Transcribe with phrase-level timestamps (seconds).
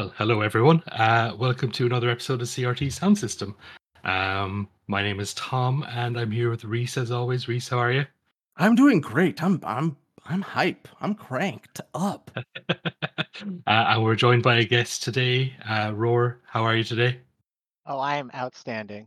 [0.00, 0.82] Well, hello everyone.
[0.92, 3.54] Uh, welcome to another episode of CRT Sound System.
[4.02, 7.48] Um, my name is Tom, and I'm here with Reese as always.
[7.48, 8.06] Reese, how are you?
[8.56, 9.42] I'm doing great.
[9.42, 10.88] I'm I'm I'm hype.
[11.02, 12.30] I'm cranked up.
[12.70, 12.80] uh,
[13.66, 16.40] and we're joined by a guest today, uh, Roar.
[16.46, 17.20] How are you today?
[17.84, 19.06] Oh, I am outstanding.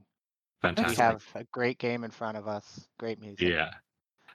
[0.62, 0.96] Fantastic.
[1.00, 2.88] We have a great game in front of us.
[3.00, 3.50] Great music.
[3.50, 3.72] Yeah.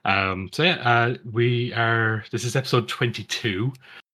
[0.03, 2.25] Um, so yeah, uh, we are.
[2.31, 3.71] This is episode twenty-two,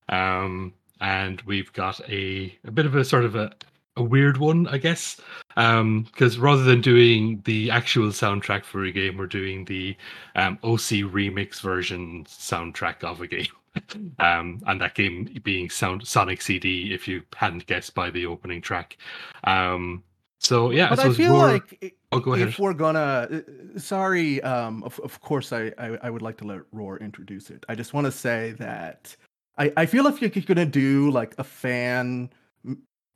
[0.10, 3.52] um, and we've got a a bit of a sort of a
[3.98, 5.22] a weird one, I guess,
[5.56, 9.96] because rather than doing the actual soundtrack for a game, we're doing the
[10.36, 13.48] um, OC remix version soundtrack of a game.
[14.20, 18.62] um, and that game being Sound Sonic CD, if you hadn't guessed by the opening
[18.62, 18.98] track.
[19.46, 20.04] Um,
[20.40, 24.42] so yeah, but I, I feel we're- like Oh, go if we're gonna, uh, sorry,
[24.42, 27.66] um, of of course, I, I I would like to let Roar introduce it.
[27.68, 29.14] I just want to say that
[29.58, 32.30] I I feel if you're gonna do like a fan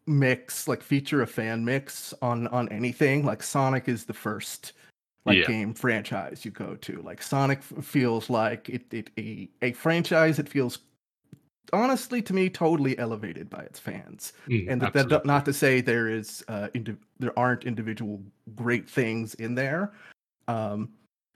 [0.07, 4.73] mix, like feature a fan mix on on anything, like Sonic is the first
[5.25, 5.47] like Yeah.
[5.47, 7.01] game franchise you go to.
[7.01, 10.79] Like Sonic feels like it it a a franchise that feels
[11.71, 15.81] honestly to me totally elevated by its fans Mm, and that, that not to say
[15.81, 18.19] there is uh indi- there aren't individual
[18.55, 19.91] great things in there
[20.47, 20.89] um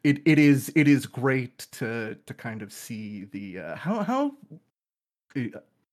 [0.04, 4.36] it it is it is great to to kind of see the uh how how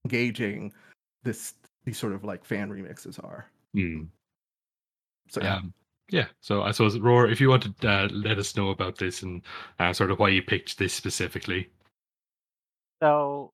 [0.05, 0.73] engaging
[1.23, 3.47] this these sort of like fan remixes are
[3.77, 4.09] Mm.
[5.29, 5.73] so yeah Um,
[6.13, 6.27] yeah.
[6.41, 9.43] So I suppose, Roar, if you want to uh, let us know about this and
[9.79, 11.71] uh, sort of why you picked this specifically.
[13.01, 13.53] So,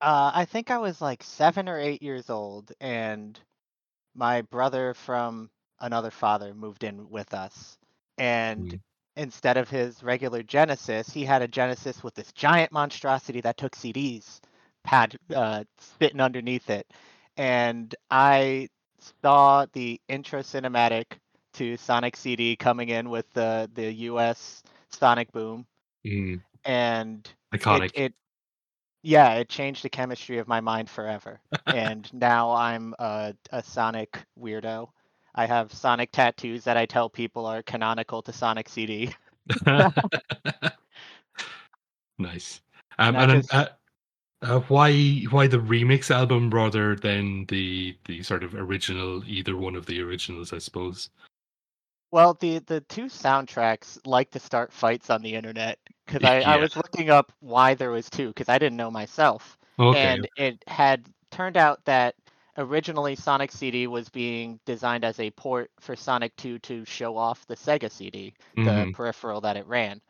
[0.00, 3.38] uh, I think I was like seven or eight years old, and
[4.14, 5.50] my brother from
[5.80, 7.76] another father moved in with us.
[8.16, 8.80] And Mm.
[9.16, 13.76] instead of his regular Genesis, he had a Genesis with this giant monstrosity that took
[13.76, 14.40] CDs,
[14.88, 15.64] pad uh,
[16.00, 16.86] sitting underneath it.
[17.36, 18.68] And I
[19.22, 21.04] saw the intro cinematic
[21.54, 25.66] to Sonic CD coming in with the the US Sonic Boom,
[26.06, 26.40] Mm.
[26.64, 27.90] and Iconic.
[27.94, 28.14] it, it
[29.02, 34.24] yeah it changed the chemistry of my mind forever and now i'm a, a sonic
[34.38, 34.88] weirdo
[35.34, 39.14] i have sonic tattoos that i tell people are canonical to sonic cd
[42.18, 42.60] nice.
[42.98, 43.68] Um, and then, just- uh,
[44.42, 44.92] uh, why
[45.30, 50.00] why the remix album rather than the the sort of original either one of the
[50.00, 51.10] originals, I suppose.
[52.10, 56.56] well the the two soundtracks like to start fights on the internet because I, I
[56.60, 60.14] was looking up why there was two because i didn't know myself Okay.
[60.14, 62.14] and it had turned out that
[62.56, 67.46] originally Sonic CD was being designed as a port for Sonic 2 to show off
[67.46, 68.92] the Sega CD, the Mhm.
[68.92, 70.00] peripheral that it ran.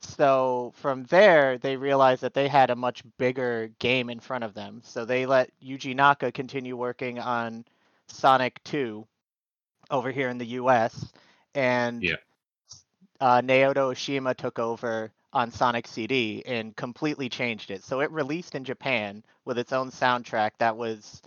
[0.00, 4.54] So from there, they realized that they had a much bigger game in front of
[4.54, 4.80] them.
[4.84, 7.64] So they let Yuji Naka continue working on
[8.08, 9.06] Sonic 2
[9.90, 11.12] over here in the US,
[11.54, 12.16] and Yeah.
[13.20, 17.82] uh, Naoto Oshima took over on Sonic CD and completely changed it.
[17.84, 21.22] So it released in Japan with its own soundtrack that was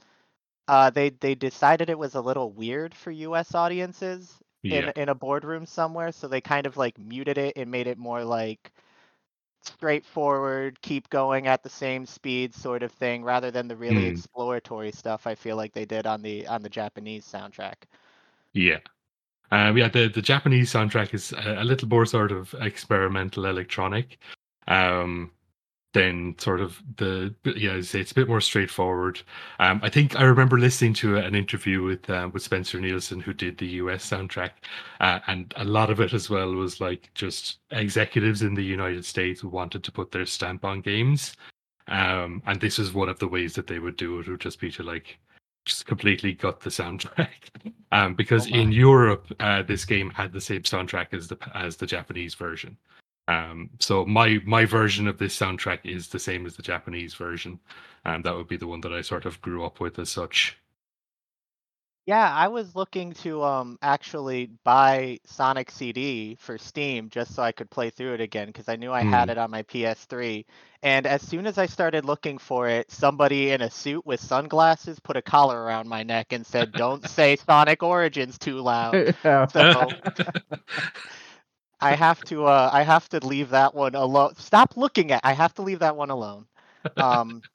[0.67, 4.33] uh, they they decided it was a little weird for US audiences
[4.63, 4.91] yeah.
[4.95, 7.97] in in a boardroom somewhere, so they kind of like muted it and made it
[7.97, 8.71] more like
[9.61, 14.07] straightforward, keep going at the same speed sort of thing rather than the really Hmm.
[14.07, 17.75] exploratory stuff I feel like they did on the on the Japanese soundtrack.
[18.53, 18.79] Yeah.
[19.51, 24.19] Um, yeah, the, the Japanese soundtrack is a, a little more sort of experimental electronic
[24.67, 25.31] um,
[25.93, 29.21] than sort of the, yeah, I'd say it's a bit more straightforward.
[29.59, 33.33] Um, I think I remember listening to an interview with uh, with Spencer Nielsen, who
[33.33, 34.51] did the US soundtrack,
[34.99, 39.03] uh, and a lot of it as well was like just executives in the United
[39.03, 41.33] States who wanted to put their stamp on games.
[41.87, 44.59] Um, and this is one of the ways that they would do it, would just
[44.59, 45.17] be to like
[45.65, 47.29] just completely gut the soundtrack.
[47.91, 51.75] Um, because Oh in Europe, uh, this game had the same soundtrack as the as
[51.75, 52.77] the Japanese version.
[53.29, 57.61] Um, so my my version of this soundtrack is the same as the Japanese version,
[58.05, 60.57] and that would be the one that I sort of grew up with as such.
[62.05, 67.51] Yeah, I was looking to um actually buy Sonic CD for Steam just so I
[67.51, 69.31] could play through it again because I knew I had Mm.
[69.31, 70.45] it on my PS3.
[70.81, 74.99] And as soon as I started looking for it, somebody in a suit with sunglasses
[74.99, 79.03] put a collar around my neck and said, "Don't say Sonic Origins too loud."
[79.47, 79.95] So
[81.81, 84.35] I have to uh I have to leave that one alone.
[84.37, 85.21] Stop looking at.
[85.23, 86.45] I have to leave that one alone.
[86.97, 87.41] Um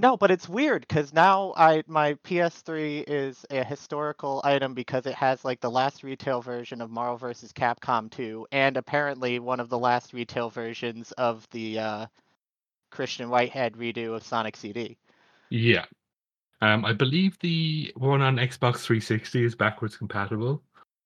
[0.00, 5.14] No, but it's weird because now I my PS3 is a historical item because it
[5.14, 7.52] has like the last retail version of Marvel vs.
[7.52, 12.06] Capcom 2 and apparently one of the last retail versions of the uh,
[12.90, 14.96] Christian Whitehead redo of Sonic CD.
[15.50, 15.86] Yeah.
[16.60, 20.62] Um, I believe the one on Xbox 360 is backwards compatible,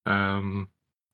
[0.06, 0.68] um,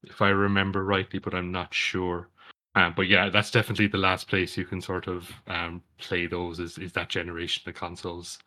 [0.05, 2.29] if I remember rightly, but I'm not sure.
[2.75, 6.61] Um, but yeah, that's definitely the last place you can sort of um, play those
[6.61, 8.39] is, is that generation of consoles.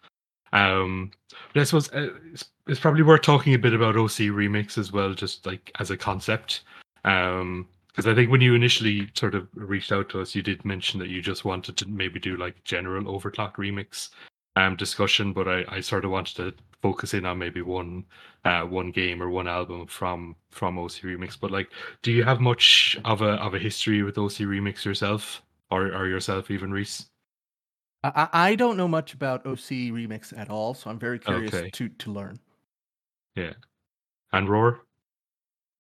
[0.53, 1.11] Um,
[1.53, 4.91] but I suppose uh, it's, it's, probably worth talking a bit about OC Remix as
[4.91, 6.61] well, just like as a concept.
[7.05, 10.63] Um, because I think when you initially sort of reached out to us, you did
[10.63, 14.09] mention that you just wanted to maybe do like general OverClocked ReMix
[14.55, 18.05] um discussion, but I, I sort of wanted to focus in on maybe one
[18.45, 21.39] uh one game or one album from from OC Remix.
[21.39, 21.69] But like,
[22.01, 26.07] do you have much of a of a history with OC Remix yourself, or or
[26.07, 27.07] yourself even, Reese?
[28.03, 31.69] I, I don't know much about OC Remix at all, so I'm very curious okay.
[31.69, 32.39] to to learn.
[33.35, 33.53] Yeah,
[34.33, 34.81] and Roar.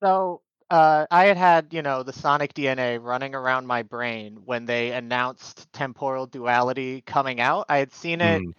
[0.03, 4.65] So uh, I had had, you know, the Sonic DNA running around my brain when
[4.65, 7.65] they announced Temporal Duality coming out.
[7.67, 8.41] I had seen it.
[8.41, 8.53] Mm.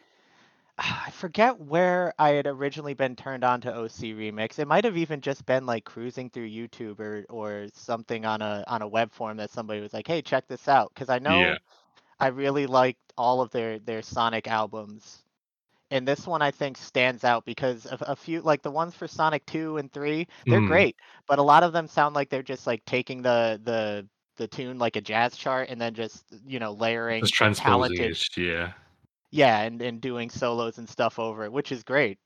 [0.84, 4.58] I forget where I had originally been turned on to OC Remix.
[4.58, 8.65] It might have even just been like cruising through YouTube or, or something on a
[8.67, 11.39] on a web form that somebody was like, "Hey, check this out," because I know
[11.39, 11.56] yeah.
[12.19, 15.22] I really liked all of their their Sonic albums
[15.93, 19.06] and this one I think stands out because of a few like the ones for
[19.06, 20.67] Sonic 2 and 3, they're mm.
[20.67, 20.96] great,
[21.29, 24.79] but a lot of them sound like they're just like taking the the the tune
[24.79, 28.72] like a jazz chart and then just you know layering just talented, yeah.
[29.32, 32.19] Yeah, and and doing solos and stuff over it, which is great.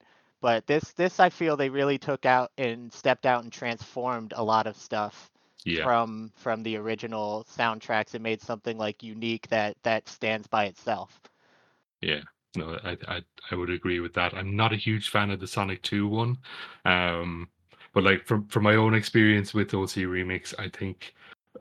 [0.42, 4.44] But this this I feel they really took out and stepped out and transformed a
[4.44, 5.30] lot of stuff
[5.64, 5.82] yeah.
[5.82, 11.20] from from the original soundtracks and made something like unique that that stands by itself.
[12.02, 12.20] Yeah
[12.56, 14.34] no, I, I I would agree with that.
[14.34, 16.38] I'm not a huge fan of the Sonic 2 one.
[16.84, 17.48] Um,
[17.92, 21.14] but like from from my own experience with OC Remix, I think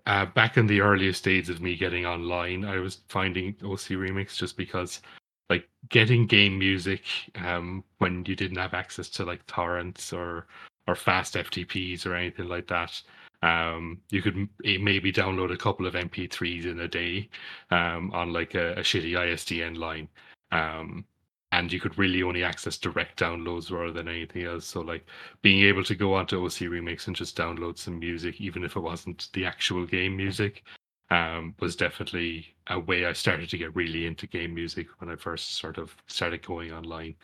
[0.05, 4.35] uh, back in the earliest days of me getting online, I was finding OC Remix
[4.35, 5.01] just because
[5.49, 7.03] like getting game music
[7.35, 10.47] um, when you didn't have access to like torrents or
[10.87, 13.01] or fast FTPs or anything like that.
[13.41, 17.29] Um, you could maybe download a couple of MP3s in a day
[17.71, 20.07] um, on like a, a shitty ISDN line,
[20.51, 21.05] um,
[21.51, 24.65] and you could really only access direct downloads rather than anything else.
[24.65, 25.05] So like
[25.41, 28.81] being able to go onto OC Remix and just download some music, even if it
[28.81, 30.63] wasn't the actual game music,
[31.09, 35.15] um, was definitely a way I started to get really into game music when I
[35.15, 37.15] first sort of started going online.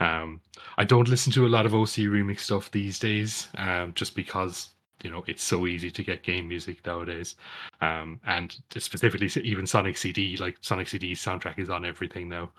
[0.00, 0.40] Um,
[0.78, 4.70] I don't listen to a lot of OC Remix stuff these days, um, just because
[5.04, 7.36] you know it's so easy to get game music nowadays.
[7.80, 12.50] Um, and specifically even sonic cd like sonic cd soundtrack is on everything now.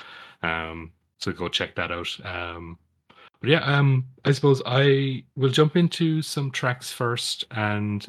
[0.44, 2.10] Um, so go check that out.
[2.24, 2.78] Um,
[3.42, 8.08] but yeah um, i suppose i will jump into some tracks first and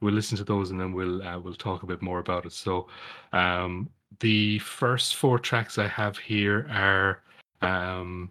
[0.00, 2.52] we'll listen to those and then we'll uh, we'll talk a bit more about it
[2.52, 2.88] so
[3.32, 3.88] um,
[4.20, 7.22] the first four tracks i have here are
[7.60, 8.30] um,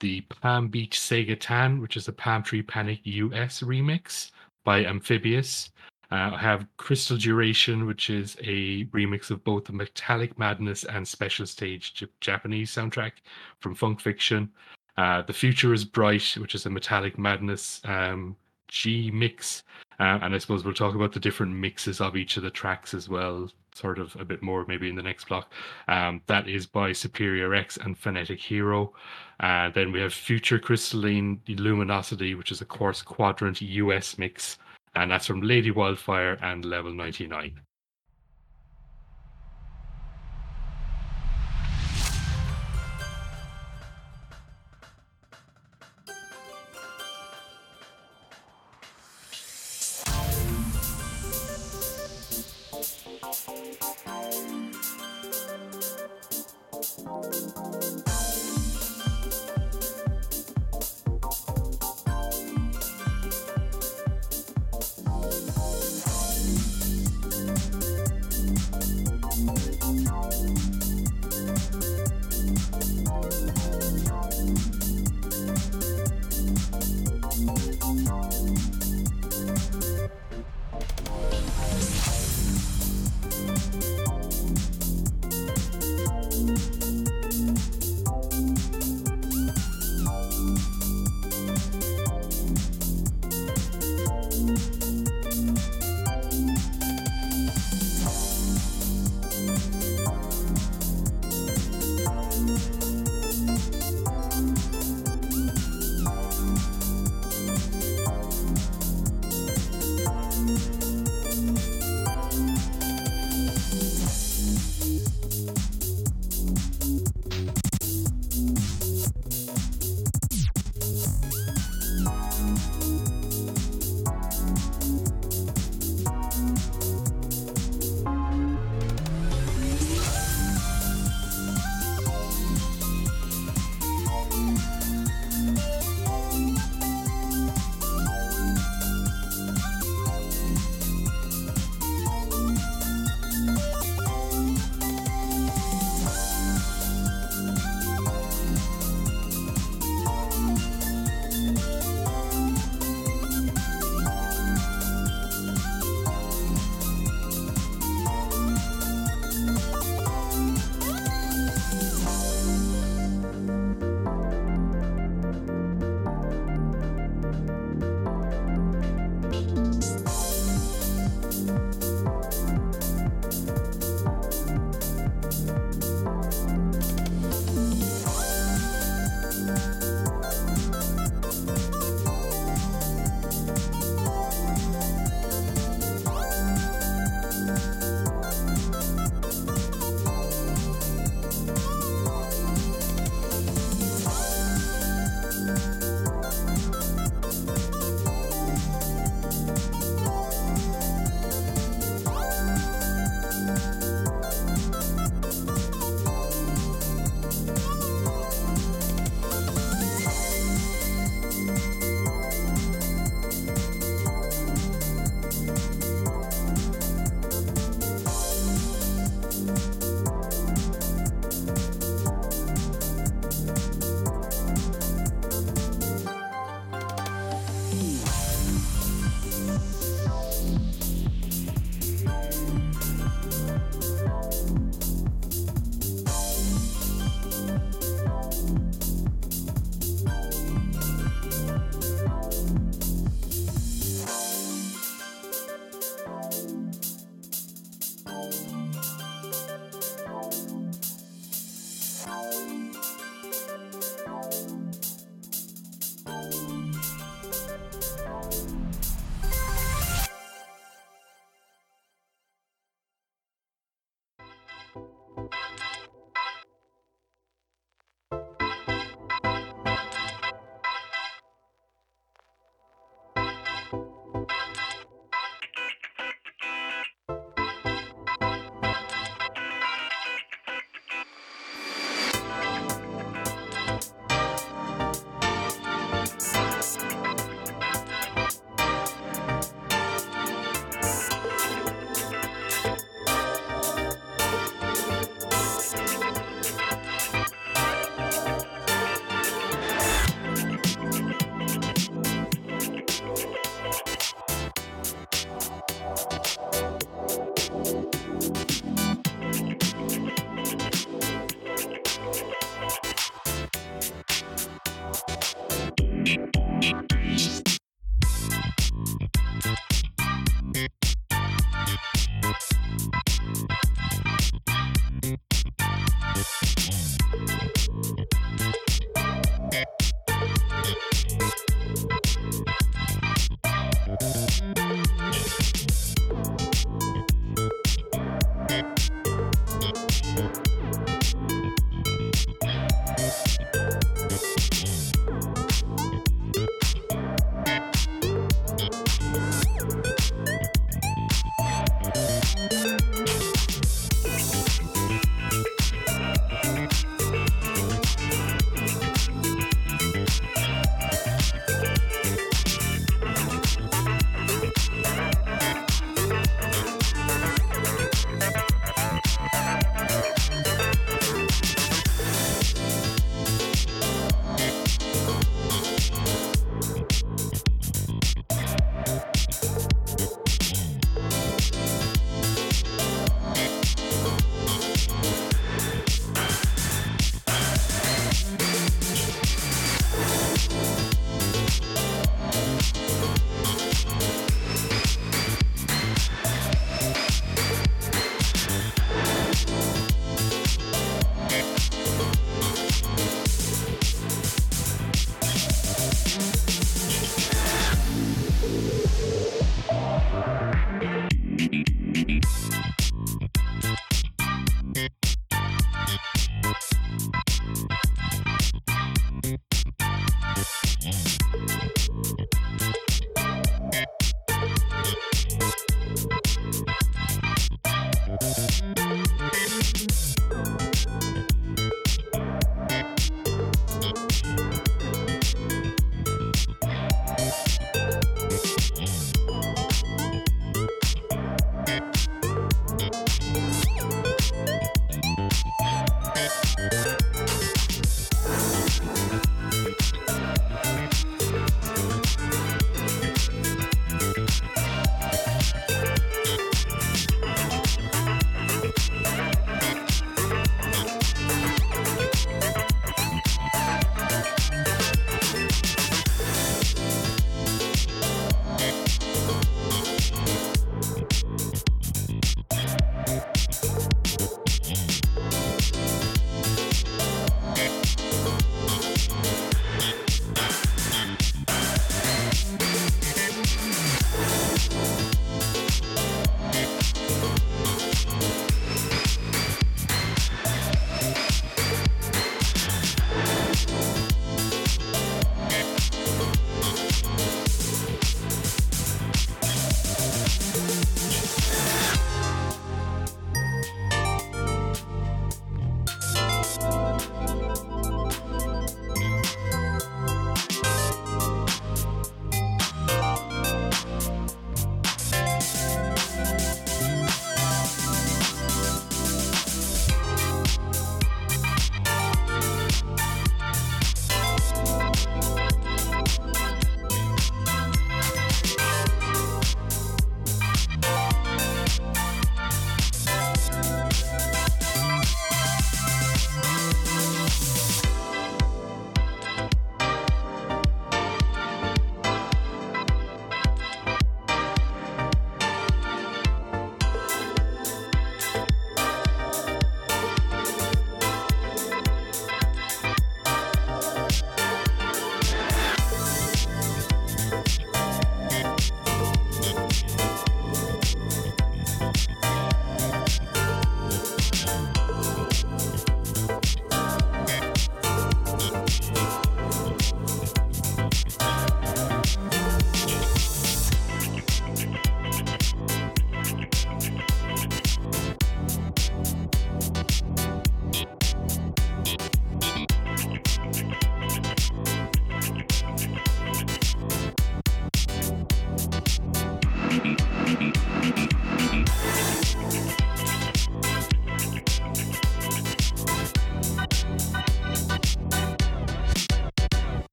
[0.00, 4.32] the Palm Beach Sega Tan, which is a Palmtree Panic US remix
[4.64, 5.70] by Amphibious.
[6.10, 11.08] Uh, I have Crystal Duration, which is a remix of both the Metallic Madness and
[11.08, 13.12] Special Stage Japanese soundtrack
[13.60, 14.50] from Funk Fiction.
[14.96, 18.36] Uh, the Future is Bright, which is a Metallic Madness um,
[18.68, 19.62] G mix.
[20.00, 22.94] Uh, and I suppose we'll talk about the different mixes of each of the tracks
[22.94, 25.52] as well, sort of a bit more maybe in the next block.
[25.88, 28.92] Um, that is by SuperiorX and Phonetic Hero.
[29.40, 34.58] Uh, then we have Future Crystalline Luminosity, which is a Quartz Quadrant US mix.
[34.96, 37.60] And that's from ladyWildfire and Level 99.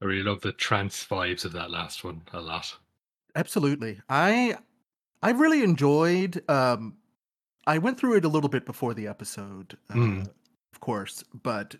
[0.00, 2.76] I really love the trance vibes of that last one a lot.
[3.34, 4.00] Absolutely.
[4.08, 4.56] I
[5.22, 6.96] I really enjoyed um
[7.66, 10.30] I went through it a little bit before the episode, uh, Mm.
[10.72, 11.76] of course, but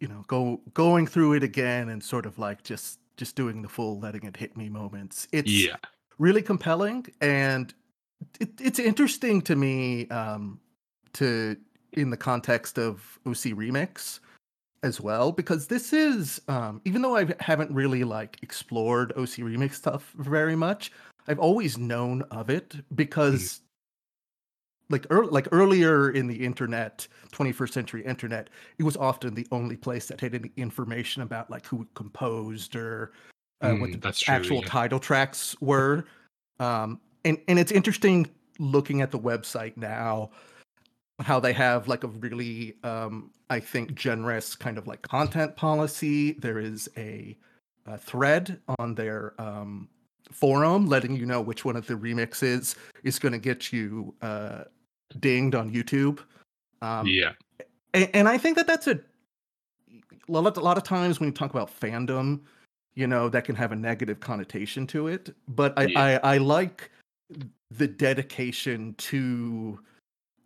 [0.00, 3.68] you know, go going through it again and sort of like just just doing the
[3.68, 5.28] full letting it hit me moments.
[5.32, 5.76] It's Yeah.
[6.18, 7.72] really compelling and
[8.40, 10.60] it, it's interesting to me um
[11.14, 11.56] to
[11.92, 14.20] in the context of OC Remix
[14.84, 19.74] as well because this is um even though I haven't really like explored OC Remix
[19.74, 20.92] stuff very much,
[21.26, 23.62] I've always known of it because
[24.90, 29.76] like ear like earlier in the internet 21st century internet it was often the only
[29.76, 33.12] place that had any information about like who composed or
[33.62, 34.68] uh, what Mm, the that's true, actual yeah.
[34.68, 36.04] title tracks were
[36.60, 40.30] um and and it's interesting looking at the website now
[41.20, 46.32] how they have like a really um i think generous kind of like content policy
[46.32, 47.36] there is a,
[47.86, 49.88] a thread on their um
[50.32, 52.74] forum letting you know which one of the remixes
[53.04, 54.64] is going to get you uh
[55.20, 56.18] dinged on youtube
[56.82, 57.32] um yeah.
[57.92, 58.98] and, and I think that that's a
[60.28, 62.40] a lot, a lot of times when you talk about fandom,
[62.94, 65.34] you know, that can have a negative connotation to it.
[65.48, 66.20] But I, Yeah.
[66.22, 66.90] I, I like
[67.70, 69.80] the dedication to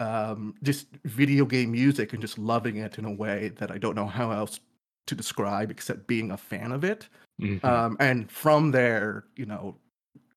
[0.00, 3.94] um, just video game music and just loving it in a way that I don't
[3.94, 4.60] know how else
[5.06, 7.08] to describe except being a fan of it.
[7.40, 7.64] Mhm.
[7.64, 9.76] Um, and from there, you know,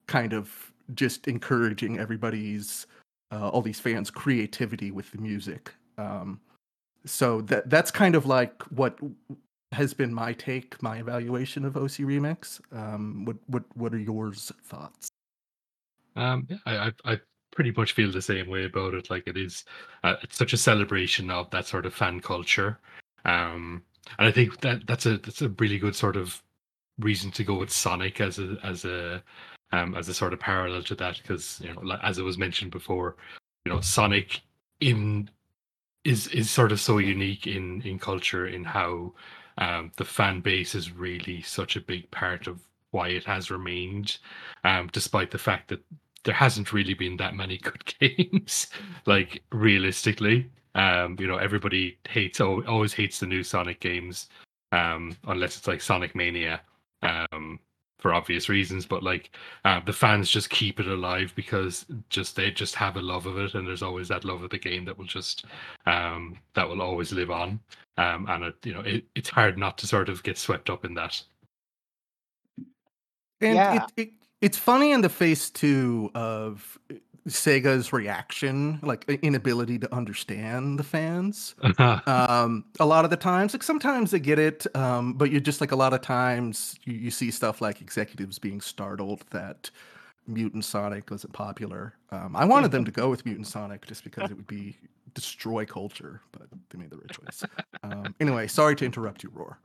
[0.08, 2.88] kind of just encouraging everybody's
[3.32, 5.74] uh, all these fans' creativity with the music.
[5.98, 6.40] Um,
[7.06, 9.00] so that that's kind of like what
[9.72, 12.60] has been my take, my evaluation of OC Remix.
[12.76, 15.08] Um, what what what are yours thoughts?
[16.16, 17.20] Um, yeah, I, I I
[17.52, 19.10] pretty much feel the same way about it.
[19.10, 19.66] Like it is,
[20.04, 22.80] uh, it's such a celebration of that sort of fan culture,
[23.26, 23.84] um,
[24.20, 26.42] and I think that that's a that's a really good sort of
[27.00, 29.24] reason to go with Sonic as a as a
[29.72, 32.72] um as a sort of parallel to that because you know as it was mentioned
[32.72, 33.16] before,
[33.66, 34.42] you know Sonic
[34.80, 35.30] in
[36.04, 39.14] is is sort of so unique in in culture in how
[39.58, 42.62] um the fan base is really such a big part of
[42.92, 44.18] why it has remained
[44.64, 45.84] um despite the fact that
[46.24, 48.68] there hasn't really been that many good games
[49.06, 50.50] like realistically.
[50.76, 54.30] Um you know everybody hates al- always hates the new sonic games
[54.72, 56.62] um unless it's like sonic mania
[57.04, 57.60] um
[58.00, 62.50] for obvious reasons but like uh, the fans just keep it alive because just they
[62.50, 64.98] just have a love of it and there's always that love of the game that
[64.98, 65.46] will just
[65.86, 67.60] um that will always live on.
[67.98, 70.86] Um and it you know it, it's hard not to sort of get swept up
[70.86, 71.22] in that.
[73.42, 73.74] And Yeah.
[73.76, 74.10] it, it
[74.42, 76.78] it's funny in the face too of
[77.28, 81.54] Sega's reaction, like inability to understand the fans.
[81.78, 85.62] um a lot of the times like sometimes they get it um but you just
[85.62, 89.70] like a lot of times you, you see stuff like executives being startled that
[90.28, 91.94] mutant sonic wasn't popular.
[92.12, 94.76] Um i wanted them to go with mutant sonic just because it would be
[95.14, 97.44] destroy culture but they made the right choice.
[97.84, 99.60] Um anyway sorry to interrupt you roar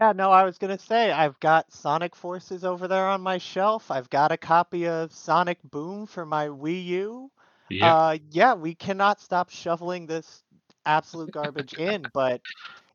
[0.00, 3.90] Yeah, no, I was gonna say I've got Sonic Forces over there on my shelf.
[3.90, 7.30] I've got a copy of Sonic Boom for my Wii U.
[7.70, 10.42] yeah Uh, yeah, we cannot stop shoveling this
[10.84, 12.42] absolute garbage in, but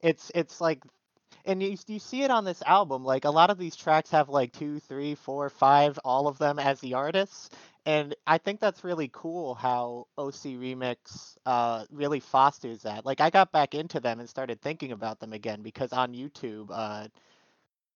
[0.01, 0.81] it's it's like,
[1.45, 3.03] and you you see it on this album.
[3.03, 6.59] Like a lot of these tracks have like two, three, four, five, all of them
[6.59, 7.49] as the artists,
[7.89, 13.05] and I think that's really cool how OC Remix uh really fosters that.
[13.05, 16.69] Like I got back into them and started thinking about them again because on YouTube,
[16.71, 17.07] uh,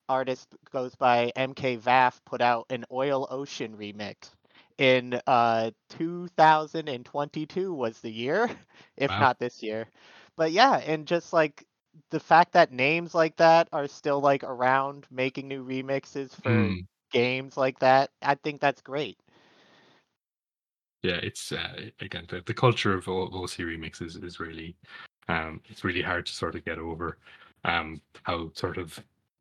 [0.10, 4.32] artist goes by MK Vaff put out an Oil Ocean remix
[4.78, 8.50] in uh 2022 was the year
[8.98, 9.20] if Wow.
[9.20, 9.88] not this year
[10.38, 11.66] but yeah and just like
[12.12, 16.88] the fact that names like that are still like around making new remixes for Mm.
[17.12, 19.18] games like that i think that's great
[21.04, 24.76] yeah it's uh, again the, the culture of OC remixes is really
[25.30, 27.18] um it's really hard to sort of get over
[27.66, 29.00] um how sort of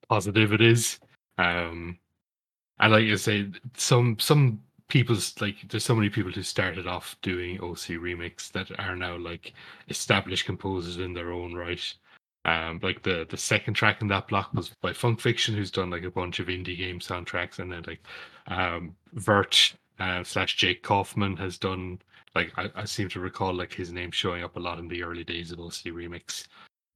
[0.09, 0.99] positive it is.
[1.39, 1.99] Um
[2.81, 7.17] and like you say some some people's like there's so many people who started off
[7.23, 9.55] doing OC remix that are now like
[9.89, 11.95] established composers in their own right.
[12.45, 15.91] Um like the the second track in that block was by Funk Fiction who's done
[15.91, 18.01] like a bunch of indie game soundtracks and then like
[18.49, 22.01] um virt uh, slash Jake Kaufman has done
[22.35, 25.03] like I, I seem to recall like his name showing up a lot in the
[25.03, 26.47] early days of OC Remix.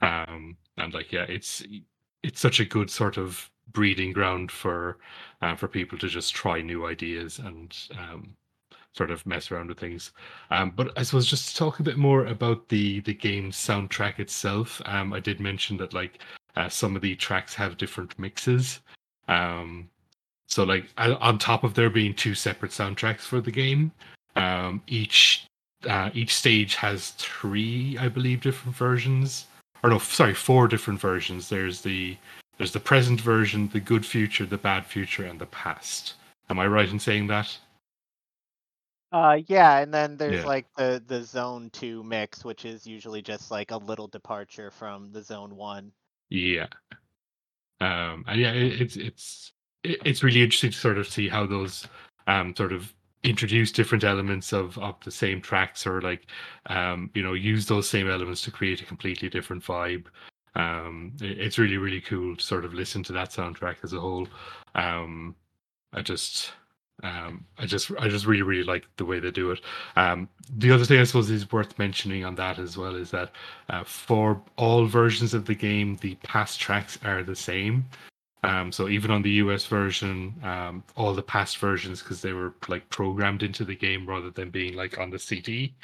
[0.01, 1.63] Um and like yeah, it's
[2.23, 4.99] it's such a good sort of breeding ground for
[5.43, 8.35] uh, for people to just try new ideas and um
[8.95, 10.13] sort of mess around with things.
[10.51, 14.19] Um but I suppose just to talk a bit more about the the game soundtrack
[14.19, 14.81] itself.
[14.87, 16.21] Um I did mention that like
[16.57, 18.81] uh, some of the tracks have different mixes.
[19.29, 19.91] Um,
[20.49, 23.93] so like on top of there being two separate soundtracks for the game,
[24.37, 25.47] um, each
[25.89, 29.47] uh, each stage has three, I believe, different versions.
[29.83, 31.49] Or no, sorry, four different versions.
[31.49, 32.17] There's the
[32.59, 36.15] there's the present version, the good future, the bad future, and the past.
[36.49, 37.57] Am I right in saying that?
[39.13, 40.47] Uh, yeah, and then there's yeah.
[40.47, 45.13] like the the zone two mix, which is usually just like a little departure from
[45.13, 45.93] the zone one.
[46.29, 46.67] Yeah.
[47.81, 49.53] Um, and yeah, it, it's it's
[50.05, 51.87] it's really interesting to sort of see how those
[52.27, 56.27] um sort of introduce different elements of of the same tracks or like
[56.67, 60.07] um you know use those same elements to create a completely different vibe.
[60.55, 64.01] Um it, it's really really cool to sort of listen to that soundtrack as a
[64.01, 64.29] whole.
[64.75, 65.35] Um
[65.93, 66.53] i just
[67.03, 69.61] um i just i just really really like the way they do it.
[69.97, 73.33] Um the other thing i suppose is worth mentioning on that as well is that
[73.71, 77.85] uh, for all versions of the game the past tracks are the same
[78.43, 82.55] um, so even on the US version, um, all the past versions, because they were
[82.69, 85.75] like programmed into the game rather than being like on the CD,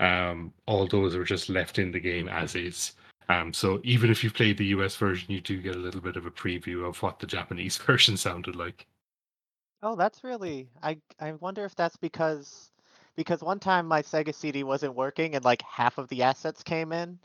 [0.00, 2.92] um, all those are just left in the game as is.
[3.28, 6.16] Um, so even if you've played the US version, you do get a little bit
[6.16, 8.86] of a preview of what the Japanese version sounded like.
[9.82, 10.68] Oh, that's really.
[10.82, 12.70] I I wonder if that's because
[13.16, 16.92] because one time my Sega CD wasn't working and like half of the assets came
[16.92, 17.18] in,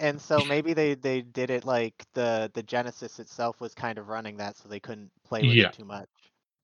[0.00, 4.08] and so maybe they they did it like the the Genesis itself was kind of
[4.08, 5.66] running that, so they couldn't play with yeah.
[5.66, 6.08] it too much.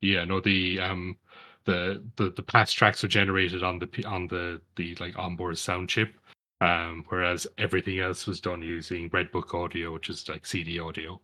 [0.01, 1.17] Yeah, no, the um
[1.65, 5.89] the the the past tracks are generated on the on the the like onboard sound
[5.89, 6.15] chip,
[6.61, 11.21] um, whereas everything else was done using Redbook audio, which is like CD audio.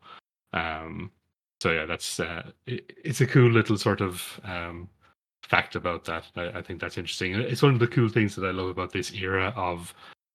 [0.53, 1.11] Um,
[1.63, 4.89] so yeah, that's uh, it, it's a cool little sort of um
[5.43, 6.25] fact about that.
[6.37, 7.35] I, I think that's interesting.
[7.35, 9.95] It's one of the cool things that I love about this era of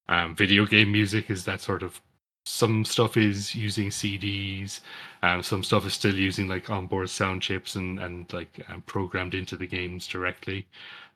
[0.10, 2.02] um, video game music is that sort of
[2.46, 4.80] some stuff is using CDs,
[5.22, 9.36] um, some stuff is still using like onboard sound chips and and like um, programmed
[9.36, 10.66] into the games directly,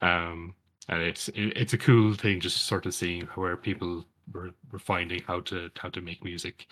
[0.01, 0.53] um,
[0.89, 4.79] and it's it, it's a cool thing just sort of seeing where people were, were
[4.79, 6.67] finding how to how to make music,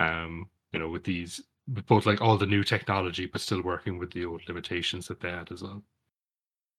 [0.00, 1.40] um, you know, with these
[1.74, 5.20] with both like all the new technology, but still working with the old limitations that
[5.20, 5.82] they had as well.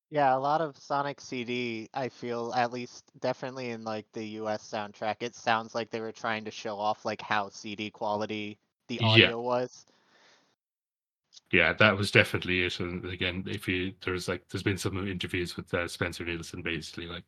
[0.09, 4.69] Yeah, a lot of Sonic CD, I feel at least definitely in like the US
[4.69, 8.99] soundtrack, it sounds like they were trying to show off like how CD quality the
[8.99, 9.35] audio yeah.
[9.35, 9.85] was.
[11.51, 12.79] Yeah, that was definitely it.
[12.79, 17.07] And again, if you there's like there's been some interviews with uh, Spencer Nilsen, basically
[17.07, 17.23] like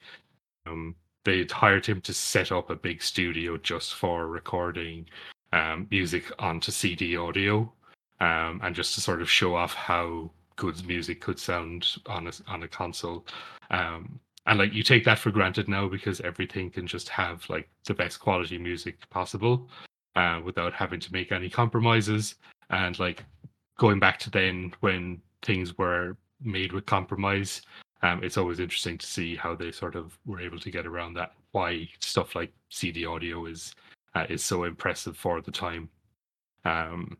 [0.66, 5.08] um they hired him to set up a big studio just for recording
[5.52, 7.72] um music onto CD audio,
[8.20, 12.32] um and just to sort of show off how good music could sound on a
[12.48, 13.26] on a console.
[13.72, 17.70] Um, and like you take that for granted now because everything can just have like
[17.86, 19.70] the best quality music possible
[20.16, 22.36] uh, without having to make any compromises.
[22.70, 23.24] And like
[23.78, 27.62] going back to then when things were made with compromise,
[28.04, 31.14] um, it's always interesting to see how they sort of were able to get around
[31.16, 31.34] that.
[31.52, 33.74] Why stuff like CD audio is
[34.16, 35.90] uh, is so impressive for the time.
[36.64, 37.18] Um,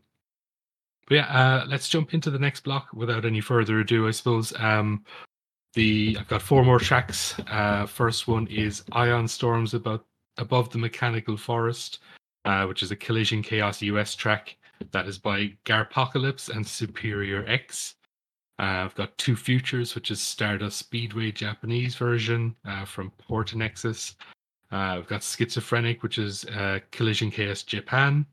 [1.08, 4.06] but yeah, uh, let's jump into the next block without any further ado.
[4.06, 5.04] I suppose um,
[5.72, 7.34] the I've got four more tracks.
[7.48, 10.04] Uh, first one is Ion Storms about
[10.36, 12.00] above the mechanical forest,
[12.44, 14.56] uh, which is a Collision Chaos US track
[14.92, 17.94] that is by Garpocalypse and SuperiorX.
[18.58, 24.14] Uh, I've got two futures, which is Stardust Speedway Japanese version uh, from Portanexus.
[24.70, 26.44] Uh, I've got Schizophrenic, which is
[26.90, 28.26] Collision Chaos Japan,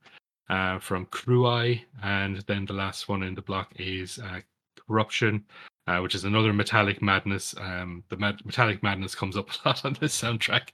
[0.49, 4.41] uh, from Kruai, and then the last one in the block is uh,
[4.87, 5.43] Corruption,
[5.87, 7.55] uh, which is another Metallic Madness.
[7.59, 10.69] Um, the Metallic Madness comes up a lot on this soundtrack,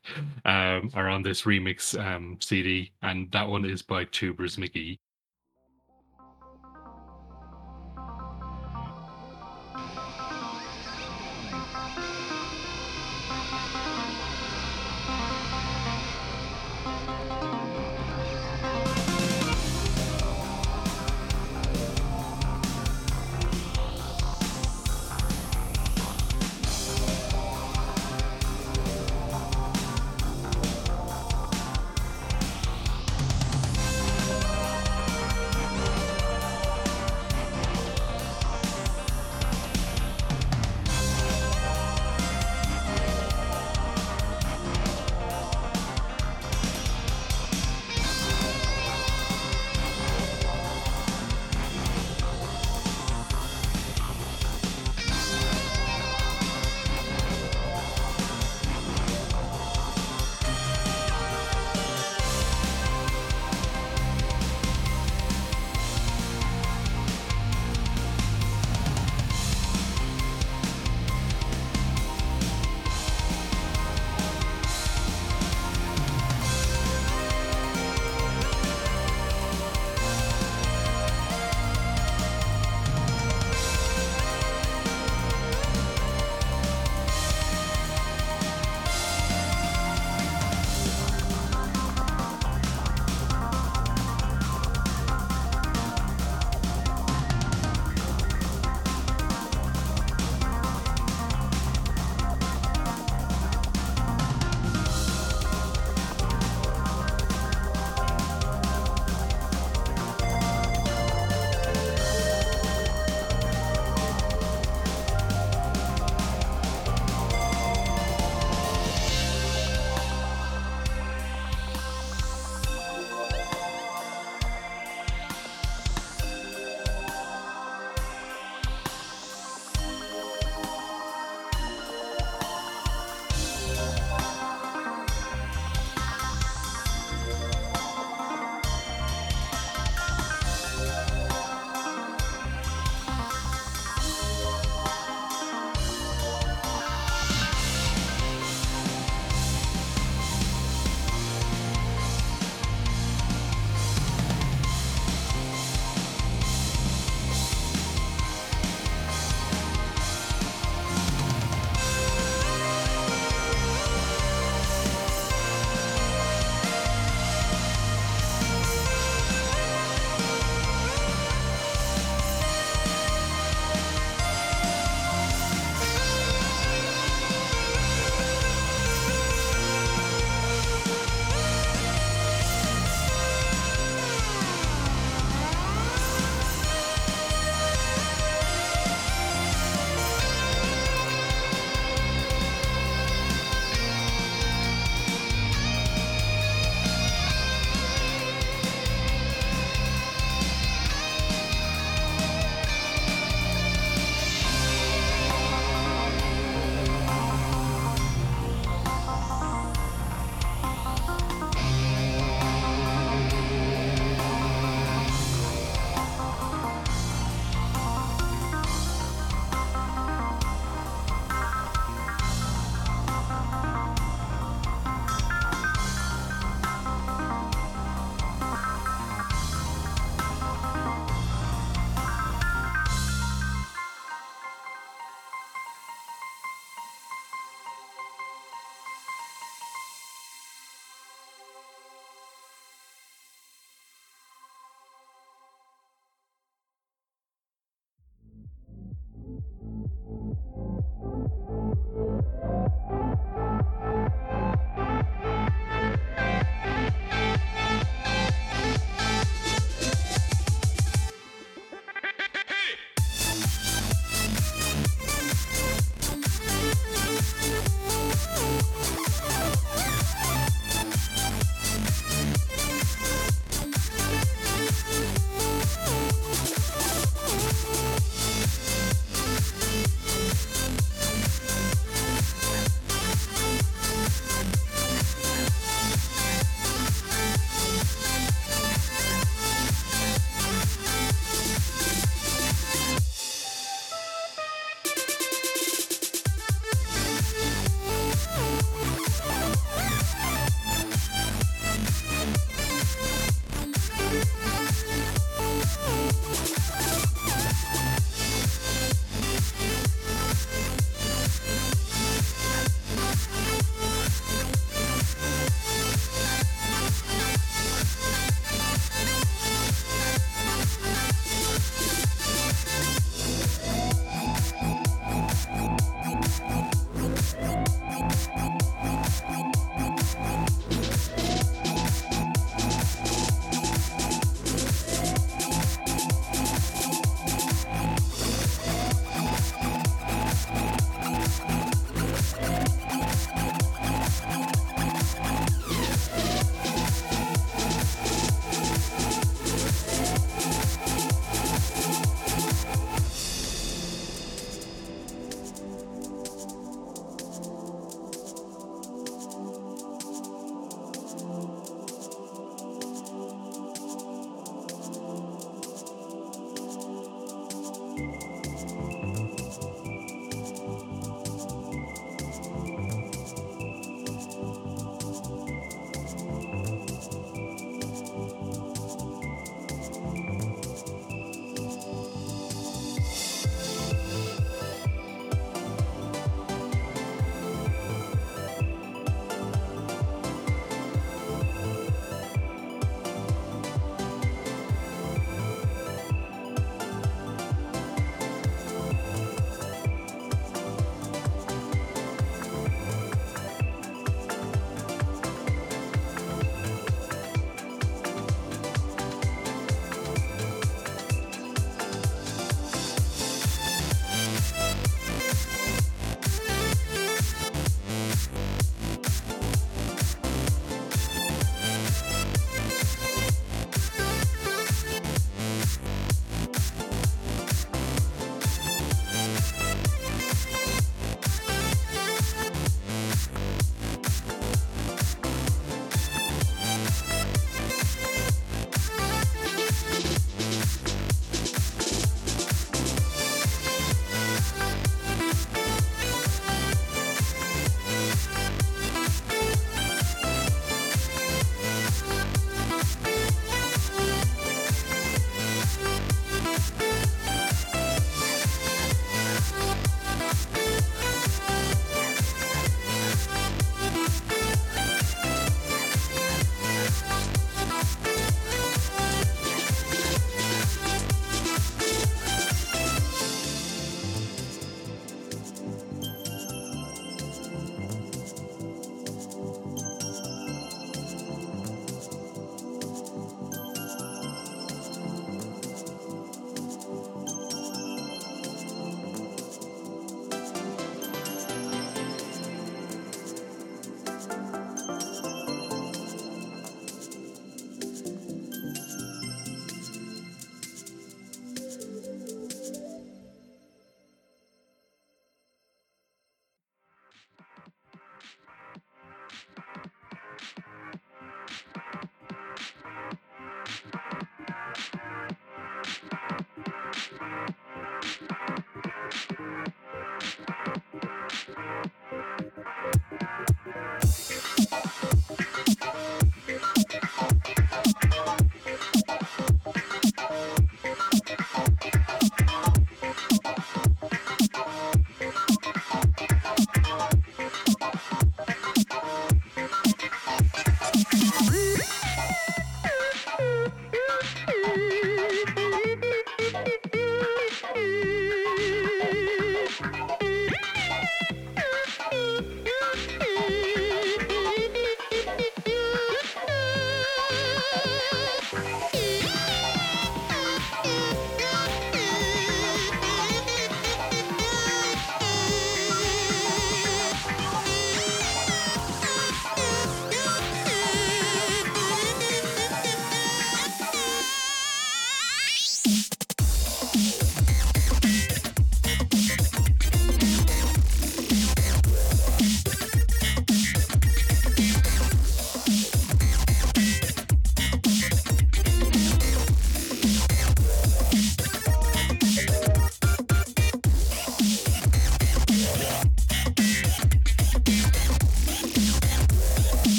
[0.46, 4.98] um, or on this remix um, CD, and that one is by Tuberz McGee.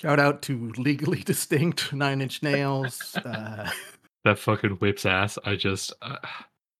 [0.00, 3.14] Shout out to legally distinct Nine Inch Nails.
[3.16, 3.70] Uh,
[4.24, 5.38] that fucking whips ass.
[5.44, 6.16] I just, uh,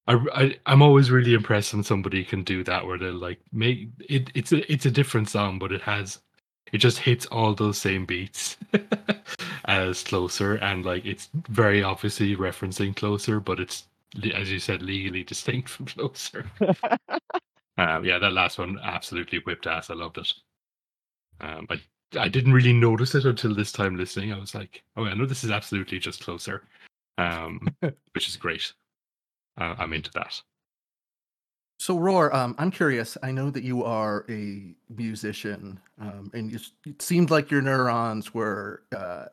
[0.06, 3.90] I, I, I'm always really impressed when somebody can do that, where they're like make
[4.08, 4.30] it.
[4.34, 6.20] It's a, it's a different song, but it has,
[6.72, 8.56] it just hits all those same beats
[9.66, 13.84] as closer, and like it's very obviously referencing closer, but it's
[14.34, 16.46] as you said, legally distinct from closer.
[17.76, 19.90] um, yeah, that last one absolutely whipped ass.
[19.90, 20.32] I loved it.
[21.42, 21.80] Um, I
[22.18, 24.32] I didn't really notice it until this time listening.
[24.32, 26.64] I was like, oh, I know this is absolutely just closer,
[27.18, 27.68] um,
[28.12, 28.72] which is great.
[29.58, 30.40] Uh, I'm into that.
[31.78, 33.16] So, Roar, um, I'm curious.
[33.22, 38.34] I know that you are a musician, um, and you, it seemed like your neurons
[38.34, 39.26] were uh,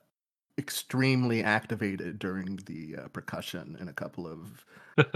[0.58, 4.66] extremely activated during the uh, percussion in a couple of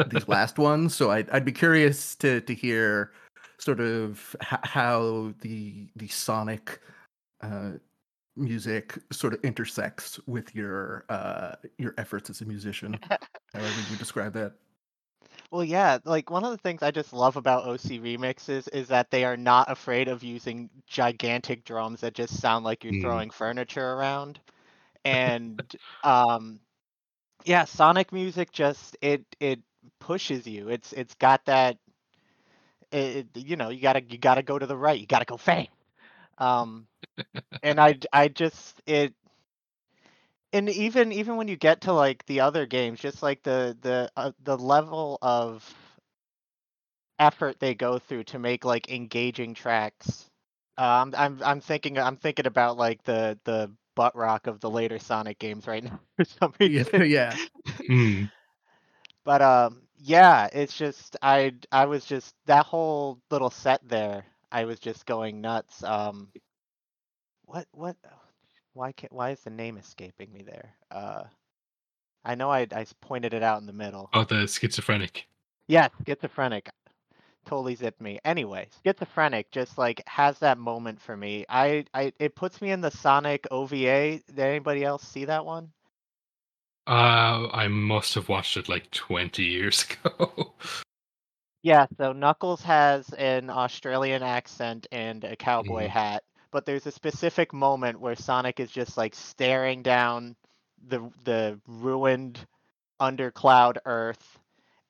[0.09, 0.93] these last ones.
[0.93, 3.11] So, I'd, I'd be curious to to hear
[3.59, 6.81] sort of h- how the the sonic
[7.41, 7.71] uh,
[8.35, 12.99] music sort of intersects with your uh, your efforts as a musician.
[13.53, 14.53] however would you describe that.
[15.49, 19.11] Well, yeah, like one of the things I just love about OC remixes is that
[19.11, 23.01] they are not afraid of using gigantic drums that just sound like you're mm.
[23.01, 24.39] throwing furniture around.
[25.03, 25.59] And
[26.03, 26.59] um
[27.43, 29.59] yeah, sonic music just it it
[29.99, 30.69] pushes you.
[30.69, 31.79] It's it's got that
[32.91, 34.99] it, you know, you got to you got to go to the right.
[34.99, 35.69] You got to go fast.
[36.41, 36.87] Um
[37.63, 39.13] and I I just it
[40.53, 44.11] and even even when you get to like the other games, just like the the
[44.17, 45.63] uh, the level of
[47.19, 50.29] effort they go through to make like engaging tracks.
[50.77, 54.99] Um, I'm I'm thinking I'm thinking about like the the butt rock of the later
[54.99, 57.05] Sonic games right now for some reason.
[57.09, 57.37] Yeah.
[57.89, 58.31] mm.
[59.25, 64.25] But um, yeah, it's just I I was just that whole little set there.
[64.51, 65.83] I was just going nuts.
[65.83, 66.27] Um,
[67.45, 67.95] what what
[68.73, 70.75] why can't why is the name escaping me there?
[70.89, 71.23] Uh,
[72.23, 74.09] I know I I pointed it out in the middle.
[74.13, 75.27] Oh, the schizophrenic.
[75.67, 76.69] Yeah, schizophrenic.
[77.45, 78.19] Totally zipped me.
[78.23, 81.45] Anyway, schizophrenic just like has that moment for me.
[81.49, 84.19] I I it puts me in the Sonic OVA.
[84.27, 85.71] Did anybody else see that one?
[86.87, 90.53] Uh, I must have watched it like 20 years ago.
[91.63, 95.89] Yeah, so Knuckles has an Australian accent and a cowboy mm.
[95.89, 100.35] hat but there's a specific moment where Sonic is just like staring down
[100.87, 102.45] the the ruined
[102.99, 104.37] undercloud Earth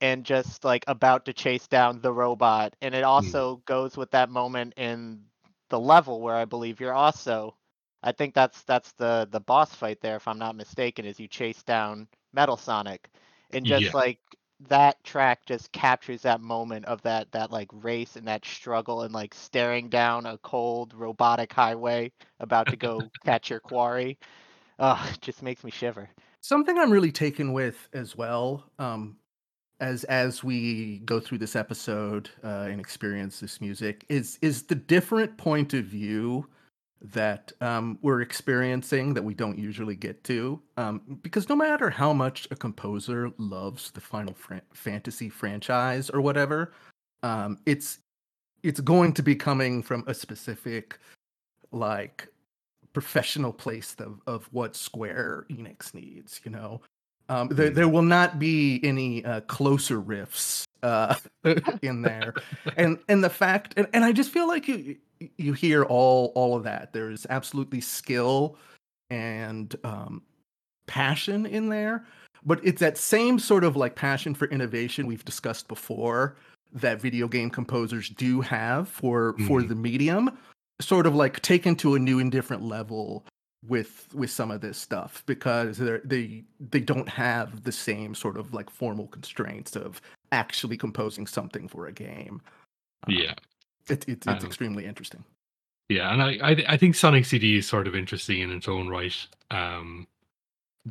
[0.02, 2.76] and just like about to chase down the robot.
[2.82, 3.10] And it hmm.
[3.10, 5.22] also goes with that moment in
[5.70, 7.56] the level where I believe you're also
[8.04, 11.28] I think that's that's the the boss fight there if I'm not mistaken is you
[11.28, 13.10] chase down Metal Sonic
[13.54, 13.92] and just yeah.
[13.94, 14.20] like
[14.68, 19.14] that track just captures that moment of that that like race and that struggle and
[19.14, 24.18] like staring down a cold robotic highway about to go catch your quarry.
[24.80, 26.10] Oh, it just makes me shiver.
[26.42, 29.18] Something I'm really taken with as well, um,
[29.80, 34.76] as as we go through this episode uh, and experience this music, is is the
[34.76, 36.48] different point of view
[37.02, 40.62] that um, we're experiencing that we don't usually get to.
[40.78, 44.36] Um, because no matter how much a composer loves the Final
[44.74, 46.74] Fantasy franchise or whatever,
[47.24, 48.00] um, it's
[48.64, 51.00] it's going to be coming from a specific
[51.72, 52.28] like
[52.94, 56.42] professional place of, of what Square Enix needs.
[56.44, 56.82] You know,
[57.30, 61.16] um, there, there will not be any uh, closer riffs uh,
[61.82, 62.36] in there,
[62.78, 64.98] and and the fact, and, and I just feel like you
[65.38, 66.94] you hear all all of that.
[66.94, 68.58] There's absolutely skill
[69.10, 70.22] and um,
[70.88, 72.06] passion in there,
[72.46, 76.36] but it's that same sort of like passion for innovation we've discussed before
[76.74, 79.48] that video game composers do have for mm-hmm.
[79.48, 80.38] for the medium,
[80.80, 83.26] sort of like taken to a new and different level
[83.68, 88.38] with with some of this stuff because they they they don't have the same sort
[88.38, 90.02] of like formal constraints of
[90.32, 92.42] actually composing something for a game.
[93.08, 93.36] Yeah.
[93.92, 95.24] It, it, it's um, extremely interesting.
[95.90, 98.88] Yeah, and I, I, I think Sonic CD is sort of interesting in its own
[98.88, 99.16] right.
[99.50, 100.08] Um,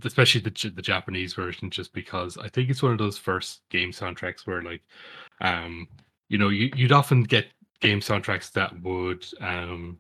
[0.04, 3.92] especially the the Japanese version, just because I think it's one of those first game
[3.92, 4.82] soundtracks where like,
[5.40, 5.88] um,
[6.28, 7.46] you know, you, you'd often get
[7.80, 9.98] game soundtracks that would um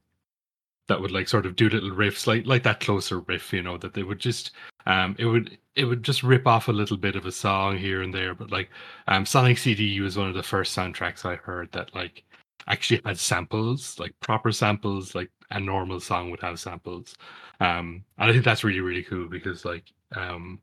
[0.88, 3.78] that would like sort of do little riffs like like that closer riff you know
[3.78, 4.52] that they would just
[4.86, 8.02] um it would it would just rip off a little bit of a song here
[8.02, 8.68] and there but like
[9.08, 12.24] um sonic cd was one of the first soundtracks i heard that like
[12.68, 17.14] actually had samples, like proper samples, like a normal song would have samples.
[17.60, 20.60] Um, and I think that's really really cool because like um,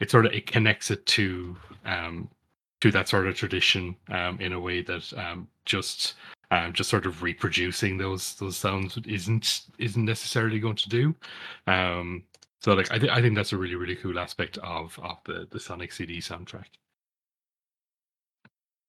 [0.00, 2.28] it sort of it connects it to um,
[2.80, 6.14] to that sort of tradition um, in a way that um, just
[6.50, 11.14] um, just sort of reproducing those those sounds isn't isn't necessarily going to do.
[11.66, 12.24] Um,
[12.60, 15.60] so like I, I think that's a really really cool aspect of of the the
[15.60, 16.66] Sonic CD soundtrack.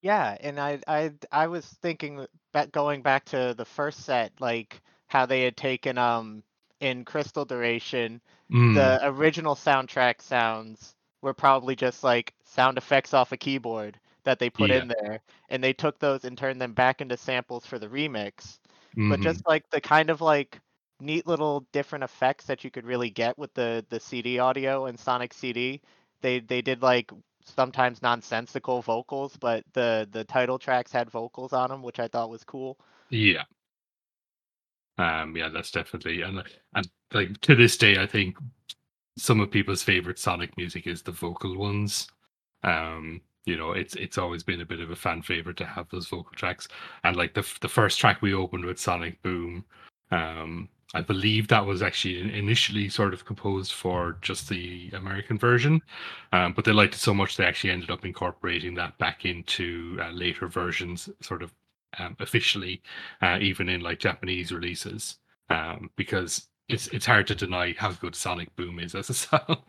[0.02, 2.26] Yeah, and I I I was thinking
[2.58, 6.44] back going back to the first set, like how they had taken um
[6.80, 13.32] in Crystal Duration, Mm, the original soundtrack sounds were probably just like sound effects off
[13.32, 14.84] a keyboard that they put Yeah.
[14.84, 18.60] in there, and they took those and turned them back into samples for the remix.
[19.08, 19.22] But mhm.
[19.22, 20.60] just like the kind of like
[21.00, 25.00] neat little different effects that you could really get with the the CD audio and
[25.00, 25.82] Sonic CD,
[26.22, 27.12] they they did like
[27.56, 32.30] sometimes nonsensical vocals, but the the title tracks had vocals on them, which I thought
[32.30, 32.80] was cool.
[33.10, 33.44] Yeah.
[34.98, 36.44] Um, yeah, that's definitely and
[36.76, 38.38] and like to this day, I think
[39.18, 42.08] some of people's favorite Sonic music is the vocal ones.
[42.64, 45.88] Um, you know, it's it's always been a bit of a fan favorite to have
[45.90, 46.68] those vocal tracks.
[47.04, 49.66] And like the the first track we opened with Sonic Boom,
[50.12, 55.82] um, I believe that was actually initially sort of composed for just the American version,
[56.32, 59.98] um, but they liked it so much they actually ended up incorporating that back into
[60.02, 61.54] uh, later versions, sort of
[62.00, 62.82] um, officially,
[63.22, 65.18] uh, even in like Japanese releases,
[65.50, 69.64] um, because it's it's hard to deny how good Sonic Boom is as a song.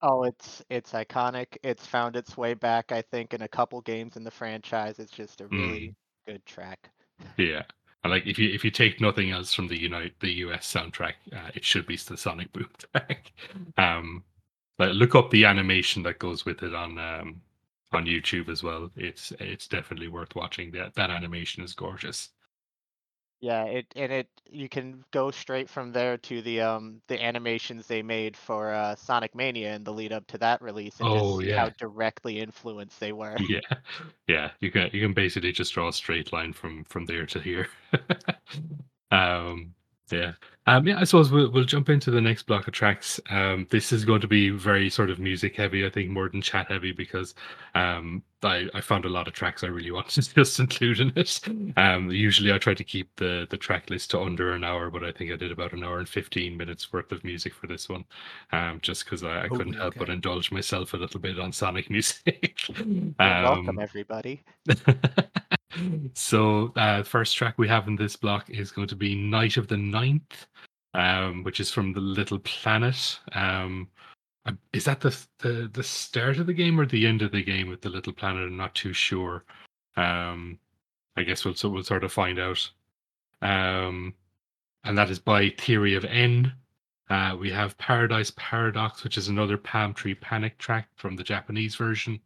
[0.00, 1.56] Oh, it's it's iconic.
[1.62, 4.98] It's found its way back, I think, in a couple games in the franchise.
[4.98, 5.94] It's just a really
[6.26, 6.90] good track.
[7.36, 7.62] yeah,
[8.04, 11.14] and like if you if you take nothing else from the United the US soundtrack,
[11.32, 13.32] uh, it should be the Sonic Boom track.
[13.76, 14.24] Um,
[14.78, 17.40] but look up the animation that goes with it on um
[17.92, 18.90] on YouTube as well.
[18.96, 20.70] It's it's definitely worth watching.
[20.72, 22.30] That that animation is gorgeous.
[23.42, 27.88] Yeah, it and it you can go straight from there to the um the animations
[27.88, 31.10] they made for uh, Sonic Mania and the lead up to that release and Oh,
[31.10, 33.44] just see how directly influenced they were.
[33.48, 33.60] yeah
[34.28, 37.40] yeah you can you can basically just draw a straight line from from there to
[37.40, 37.68] here
[39.10, 39.74] um
[40.10, 40.32] yeah.
[40.66, 43.18] Um yeah i suppose we'll, we'll jump into the next block of tracks.
[43.30, 46.42] Um this is going to be very sort of music heavy i think more than
[46.42, 47.34] chat heavy because
[47.74, 51.12] um i i found a lot of tracks i really wanted to just include in
[51.16, 51.40] it.
[51.76, 55.02] Um usually i try to keep the the track list to under an hour but
[55.04, 57.88] i think i did about an hour and 15 minutes worth of music for this
[57.88, 58.04] one
[58.52, 61.52] um just because I, I couldn't Oh, help but indulge myself a little bit on
[61.52, 62.60] sonic music.
[63.20, 64.42] You're welcome, um, everybody.
[66.14, 69.68] so uh first track we have in this block is going to be night of
[69.68, 70.46] the ninth
[70.94, 73.18] um which is from the little planet.
[73.32, 73.88] Um
[74.72, 77.68] is that the the the start of the game or the end of the game
[77.68, 78.42] with the little planet?
[78.42, 79.44] I'm not too sure.
[79.96, 80.58] Um
[81.16, 82.70] i guess we'll so we'll sort of find out.
[83.40, 84.14] Um
[84.84, 86.52] and that is by theory of n.
[87.10, 92.18] Uh, we have Paradise Paradox, which is another Palmtree Panic track from the Japanese version.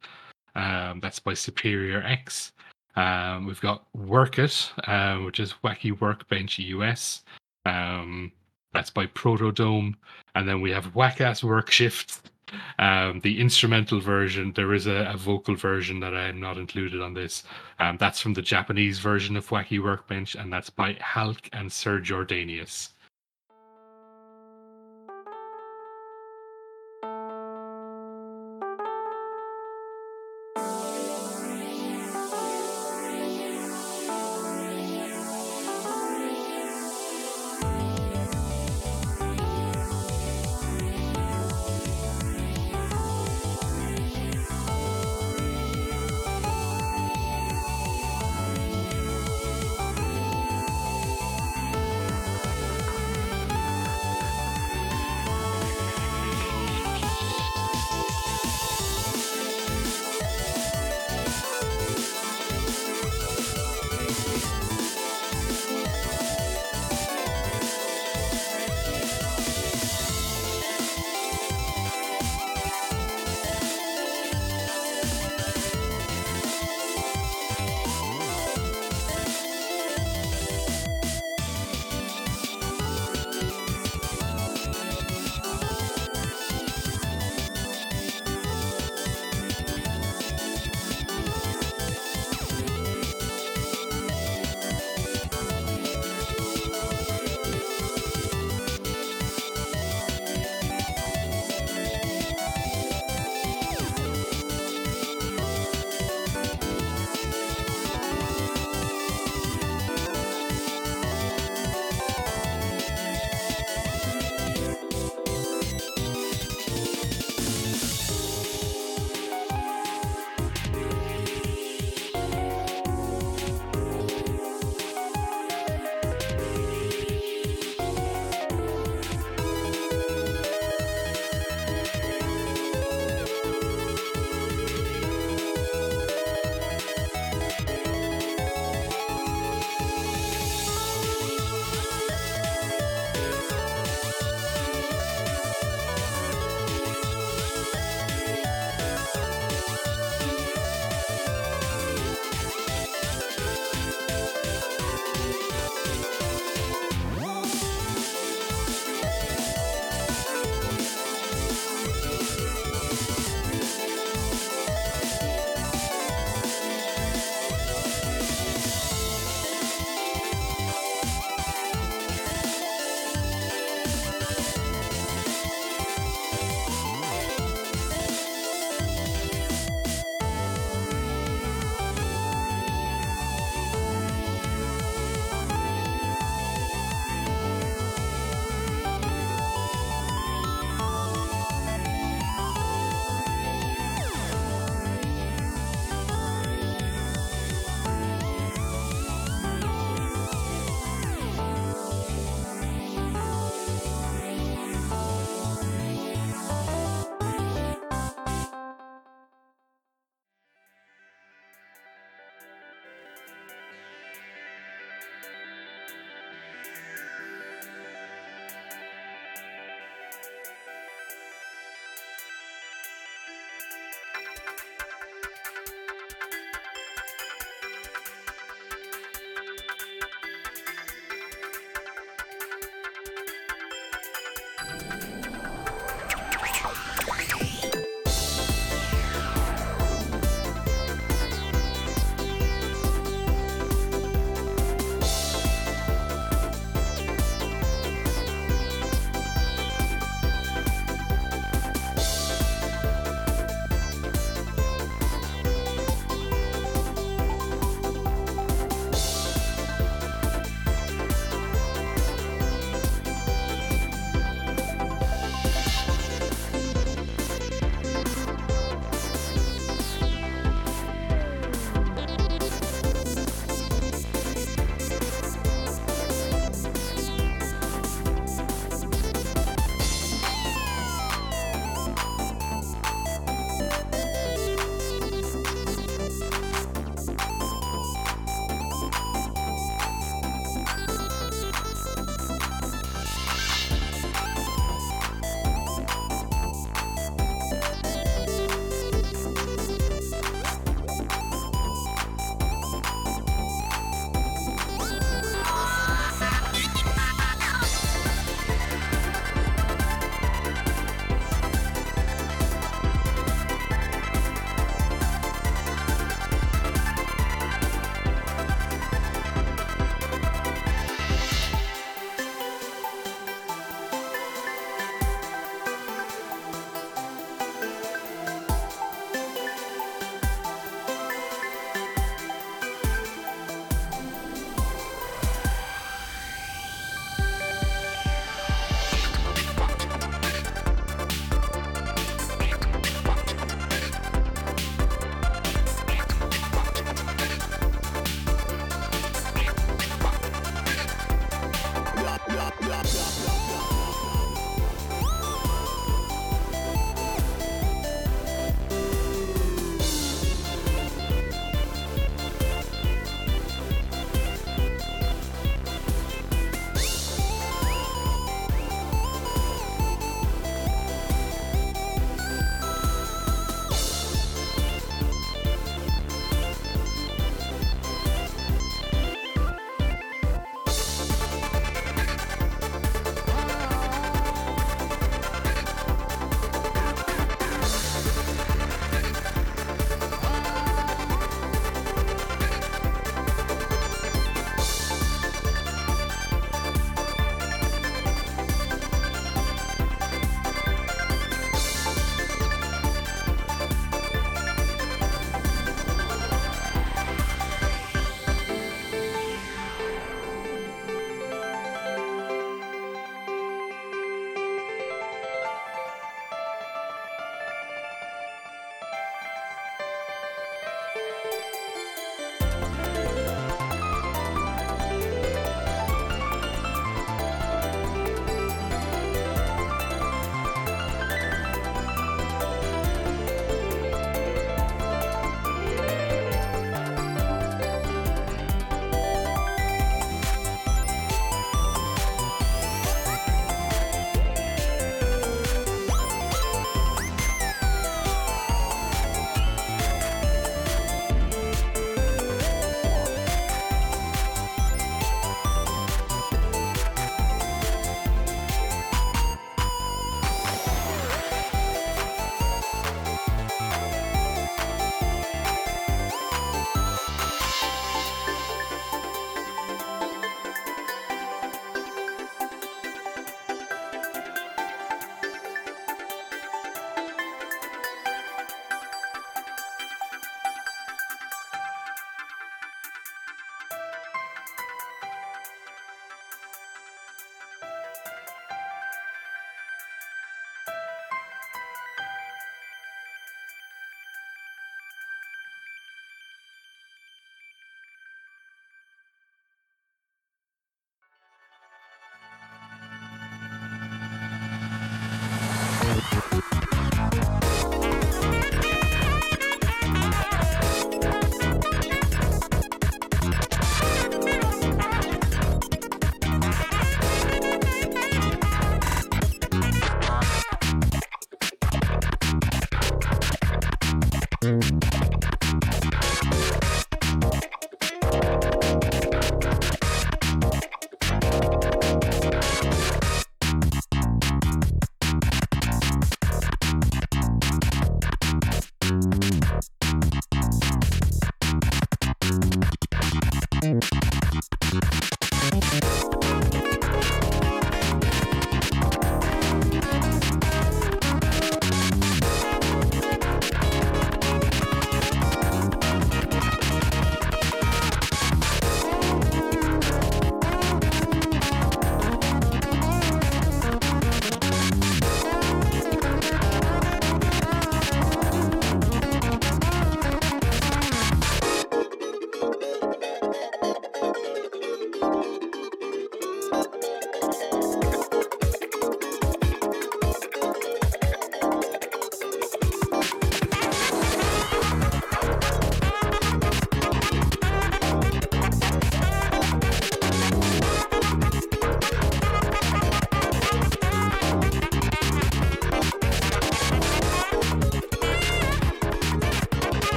[0.55, 2.53] Um, that's by SuperiorX.
[2.97, 7.23] Um, we've got Work It, um, which is Wacky Workbench US.
[7.65, 8.33] Um,
[8.73, 9.95] that's by Protodome.
[10.35, 12.31] And then we have Whack Ass Work Shift,
[12.79, 14.53] um, the instrumental version.
[14.55, 17.45] There is a, a vocal version that I am not included on this.
[17.79, 22.01] Um, that's from the Japanese version of Wacky Workbench, and that's by halc and Sir
[22.01, 22.91] Jordanius.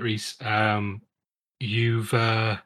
[0.00, 0.36] Right, Reese.
[0.40, 1.02] Um,
[1.60, 2.56] you've uh,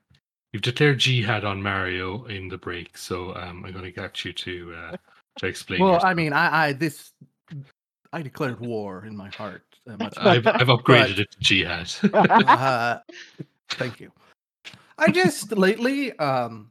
[0.52, 4.32] you've declared jihad on Mario in the break, so um, I'm going to get you
[4.32, 4.96] to uh,
[5.38, 5.80] to explain.
[5.80, 6.10] Well, yourself.
[6.10, 7.12] I mean, I, I this
[8.12, 9.64] I declared war in my heart.
[9.88, 11.90] Uh, much I've, I've upgraded it to jihad.
[12.14, 12.98] uh,
[13.70, 14.10] thank you.
[14.96, 16.70] I just lately, um,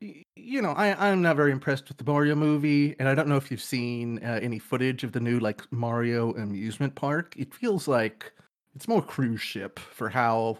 [0.00, 3.28] y- you know, I I'm not very impressed with the Mario movie, and I don't
[3.28, 7.34] know if you've seen uh, any footage of the new like Mario amusement park.
[7.36, 8.32] It feels like
[8.80, 10.56] it's more cruise ship for how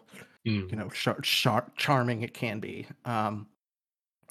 [0.47, 0.71] Mm.
[0.71, 2.87] you know char- char- charming it can be.
[3.07, 3.47] Um,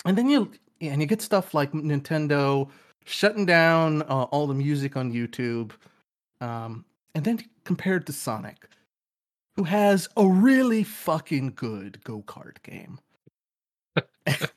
[0.05, 2.69] and then you and you get stuff like Nintendo
[3.05, 5.71] shutting down uh, all the music on YouTube,
[6.39, 6.85] um,
[7.15, 8.67] and then compared to Sonic,
[9.55, 12.99] who has a really fucking good go kart game.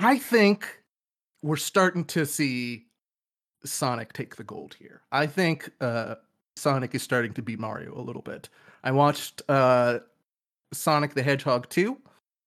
[0.00, 0.82] I think
[1.42, 2.86] we're starting to see
[3.64, 5.02] Sonic take the gold here.
[5.12, 6.16] I think uh,
[6.56, 8.48] Sonic is starting to beat Mario a little bit.
[8.82, 10.00] I watched uh,
[10.72, 11.96] Sonic the Hedgehog 2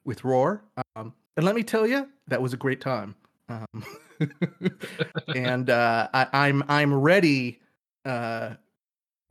[0.05, 0.63] with Roar,
[0.95, 3.15] um, and let me tell you, that was a great time.
[3.49, 3.85] Um,
[5.35, 7.59] and uh, I, I'm I'm ready
[8.05, 8.55] uh,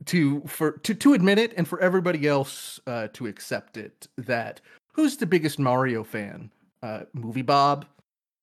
[0.05, 4.07] to for to to admit it, and for everybody else uh, to accept it.
[4.17, 4.61] That
[4.93, 6.51] who's the biggest Mario fan?
[6.81, 7.85] Uh, Movie Bob,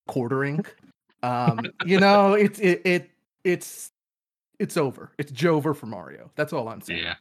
[0.07, 0.65] quartering.
[1.23, 3.11] Um, you know, it's it, it
[3.45, 3.91] it's
[4.59, 5.13] it's over.
[5.19, 6.31] It's Jover for Mario.
[6.37, 7.03] That's all I'm saying.
[7.05, 7.15] Yeah.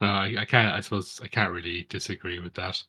[0.00, 0.74] No, I, I can't.
[0.74, 2.82] I suppose I can't really disagree with that.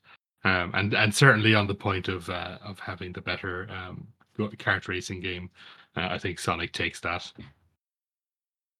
[0.43, 4.49] Um, and and certainly on the point of uh, of having the better um, go-
[4.49, 5.49] kart racing game,
[5.95, 7.31] uh, I think Sonic takes that.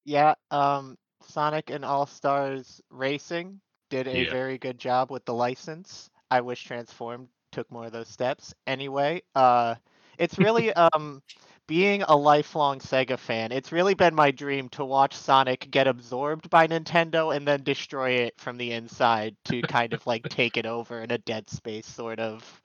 [0.06, 3.60] Yeah, um, Sonic and All Stars Racing
[3.90, 4.32] did a Yeah.
[4.32, 6.10] very good job with the license.
[6.32, 8.54] I wish Transformed took more of those steps.
[8.68, 9.76] Anyway, uh,
[10.18, 11.22] it's really um,
[11.68, 13.52] being a lifelong Sega fan.
[13.52, 18.12] It's really been my dream to watch Sonic get absorbed by Nintendo and then destroy
[18.12, 21.86] it from the inside to kind of like take it over in a Dead Space
[21.86, 22.62] sort of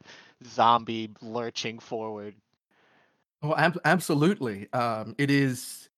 [0.47, 2.35] zombie lurching forward.
[3.43, 4.73] Well, ab- absolutely.
[4.73, 5.89] Um, it is.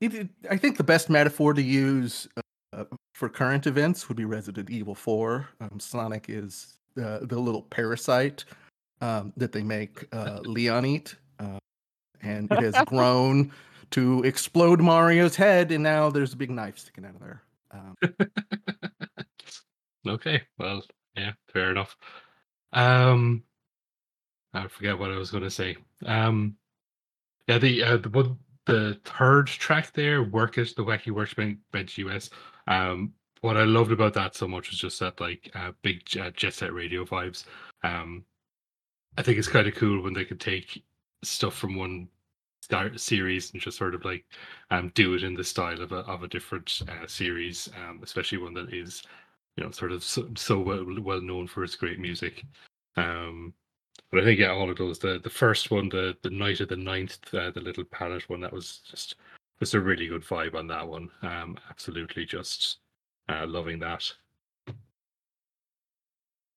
[0.00, 2.28] It, I think the best metaphor to use
[2.74, 2.84] uh,
[3.14, 5.48] for current events would be Resident Evil 4.
[5.60, 8.44] Um, Sonic is uh, the little parasite
[9.00, 11.14] um, that they make uh, Leon eat,
[12.24, 13.52] and it has grown
[13.90, 17.42] to explode Mario's head, and now there's a big knife sticking out of there.
[17.70, 17.96] Um,
[20.08, 20.82] okay, well,
[21.16, 21.96] yeah, fair enough.
[22.72, 23.44] Um,
[24.52, 25.76] I forget what I was going to say.
[26.06, 26.56] Um,
[27.46, 31.98] yeah, the uh, the one the third track there, "Work It," the Wacky Workbench Bench
[31.98, 32.30] US.
[32.66, 36.30] Um, what I loved about that so much was just that like uh, big uh,
[36.30, 37.44] jet set radio vibes.
[37.82, 38.24] Um,
[39.18, 40.82] I think it's kind of cool when they could take
[41.22, 42.08] stuff from one
[42.64, 44.24] star series and just sort of like
[44.70, 48.38] um do it in the style of a of a different uh, series, um, especially
[48.38, 49.02] one that is
[49.56, 52.44] you know sort of so, so well well known for its great music.
[52.96, 53.54] Um,
[54.10, 56.68] but I think yeah, all of those the the first one, the the night of
[56.68, 59.16] the ninth, uh, the little palette one, that was just
[59.60, 61.10] just a really good vibe on that one.
[61.22, 62.78] Um, absolutely just
[63.28, 64.12] uh, loving that.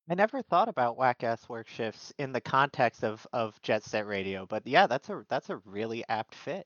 [0.09, 4.07] I never thought about whack ass work shifts in the context of of Jet Set
[4.07, 6.65] Radio, but yeah, that's a that's a really apt fit.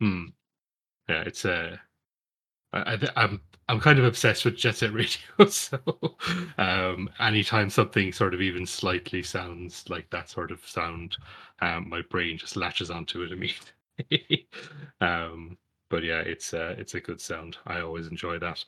[0.00, 0.26] Hmm.
[1.08, 1.76] Yeah, it's uh,
[2.72, 5.78] I, I'm I'm kind of obsessed with Jet Set Radio, so
[6.58, 11.16] um, anytime something sort of even slightly sounds like that sort of sound,
[11.60, 13.32] um, my brain just latches onto it
[14.00, 14.48] immediately.
[15.00, 15.58] um,
[15.88, 17.56] but yeah, it's uh, it's a good sound.
[17.66, 18.64] I always enjoy that.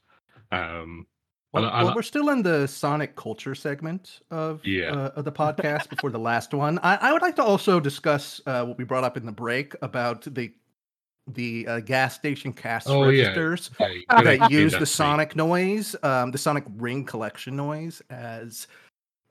[0.50, 1.06] Um,
[1.52, 4.90] well, I, I, well, we're still in the Sonic culture segment of yeah.
[4.90, 6.78] uh, of the podcast before the last one.
[6.82, 9.74] I, I would like to also discuss uh, what we brought up in the break
[9.82, 10.52] about the
[11.34, 13.88] the uh, gas station cash oh, registers yeah.
[14.10, 18.66] Yeah, that use the sonic noise, um, the sonic ring collection noise as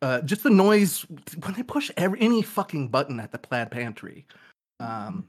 [0.01, 1.05] uh, just the noise
[1.43, 4.25] when they push every, any fucking button at the plaid pantry.
[4.79, 5.27] Um,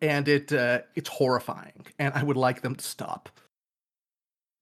[0.00, 3.28] and it uh, it's horrifying, and I would like them to stop.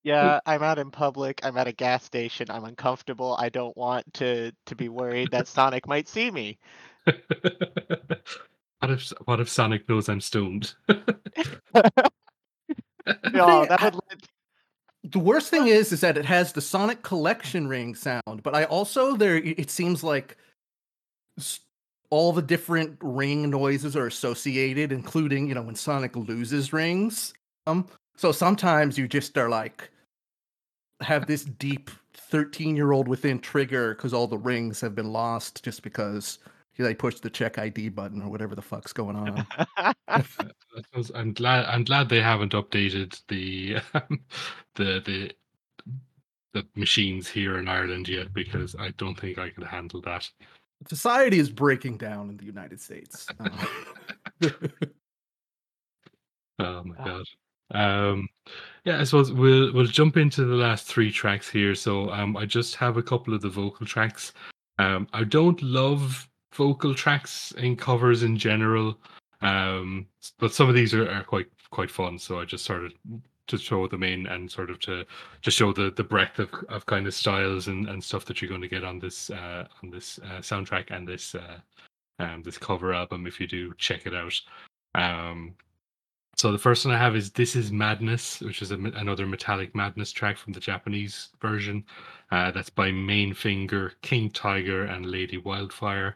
[0.06, 1.40] Yeah, I'm out in public.
[1.42, 2.46] I'm at a gas station.
[2.48, 3.36] I'm uncomfortable.
[3.40, 6.58] I don't want to to be worried that Sonic might see me.
[8.80, 10.74] What if what if Sonic knows I'm stoned?
[13.32, 14.22] no, that would.
[15.02, 18.64] The worst thing is, is that it has the Sonic Collection ring sound, but I
[18.64, 19.36] also there.
[19.38, 20.36] It seems like
[22.10, 27.32] all the different ring noises are associated, including you know when Sonic loses rings.
[27.66, 29.90] Um, so sometimes you just are like
[31.00, 35.62] have this deep 13 year old within trigger because all the rings have been lost
[35.64, 36.38] just because
[36.78, 39.46] they push the check ID button or whatever the fuck's going on.
[41.14, 41.64] I'm glad.
[41.66, 44.20] I'm glad they haven't updated the um,
[44.74, 45.32] the the
[46.52, 50.28] the machines here in Ireland yet because I don't think I could handle that.
[50.88, 53.26] Society is breaking down in the United States.
[56.58, 57.24] oh my god.
[57.70, 58.28] Um,
[58.86, 61.74] yeah, I suppose we'll we'll jump into the last three tracks here.
[61.74, 64.32] So um, I just have a couple of the vocal tracks.
[64.78, 68.96] Um, I don't love vocal tracks in covers in general.
[69.42, 70.06] Um,
[70.38, 72.16] but some of these are, are quite quite fun.
[72.16, 72.92] So I just started
[73.48, 75.04] to throw them in and sort of to
[75.42, 78.48] to show the the breadth of, of kind of styles and, and stuff that you're
[78.48, 81.58] going to get on this uh, on this uh, soundtrack and this uh,
[82.20, 84.40] um, this cover album if you do check it out.
[84.94, 85.56] Um,
[86.36, 89.74] so the first one I have is "This Is Madness," which is a, another Metallic
[89.74, 91.84] Madness track from the Japanese version.
[92.30, 96.14] Uh, that's by Main Finger, KingTiger, and ladyWildfire.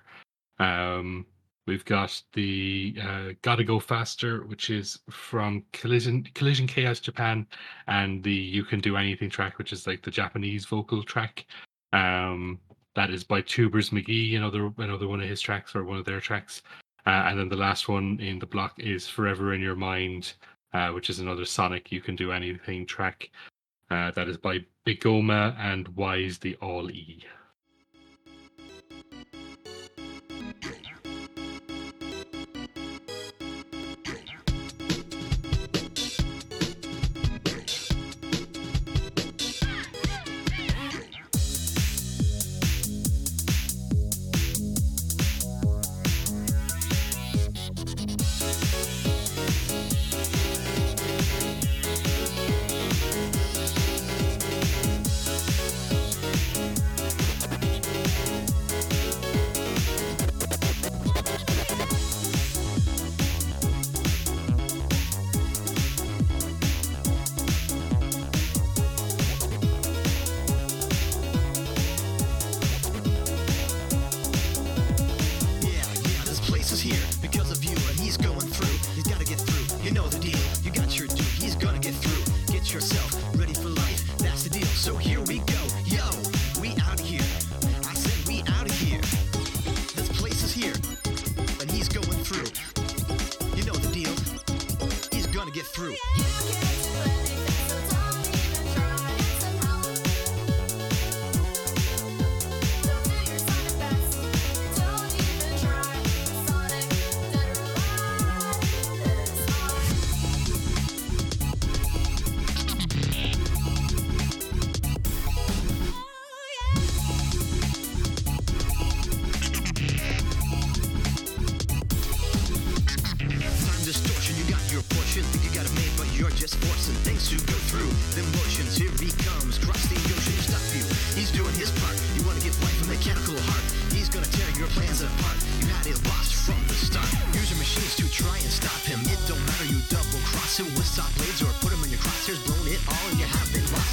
[0.58, 1.24] Um,
[1.66, 7.46] we've got the uh, Gotta Go Faster, which is from Collision Collision Chaos Japan,
[7.86, 11.46] and the You Can Do Anything track, which is like the Japanese vocal track.
[11.92, 12.60] Um,
[12.94, 16.20] that is by Tuberz McGee, another another one of his tracks or one of their
[16.20, 16.62] tracks.
[17.06, 20.34] Uh, and then the last one in the block is Forever in Your Mind,
[20.72, 23.30] uh, which is another Sonic You Can Do Anything track.
[23.90, 27.24] Uh, that is by begoma and Wise the All E.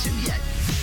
[0.03, 0.39] to yet.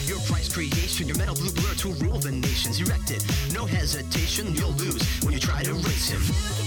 [0.06, 3.24] Your price creation, your metal blue blur to rule the nations erected.
[3.52, 6.63] No hesitation, you'll lose when you try to race him.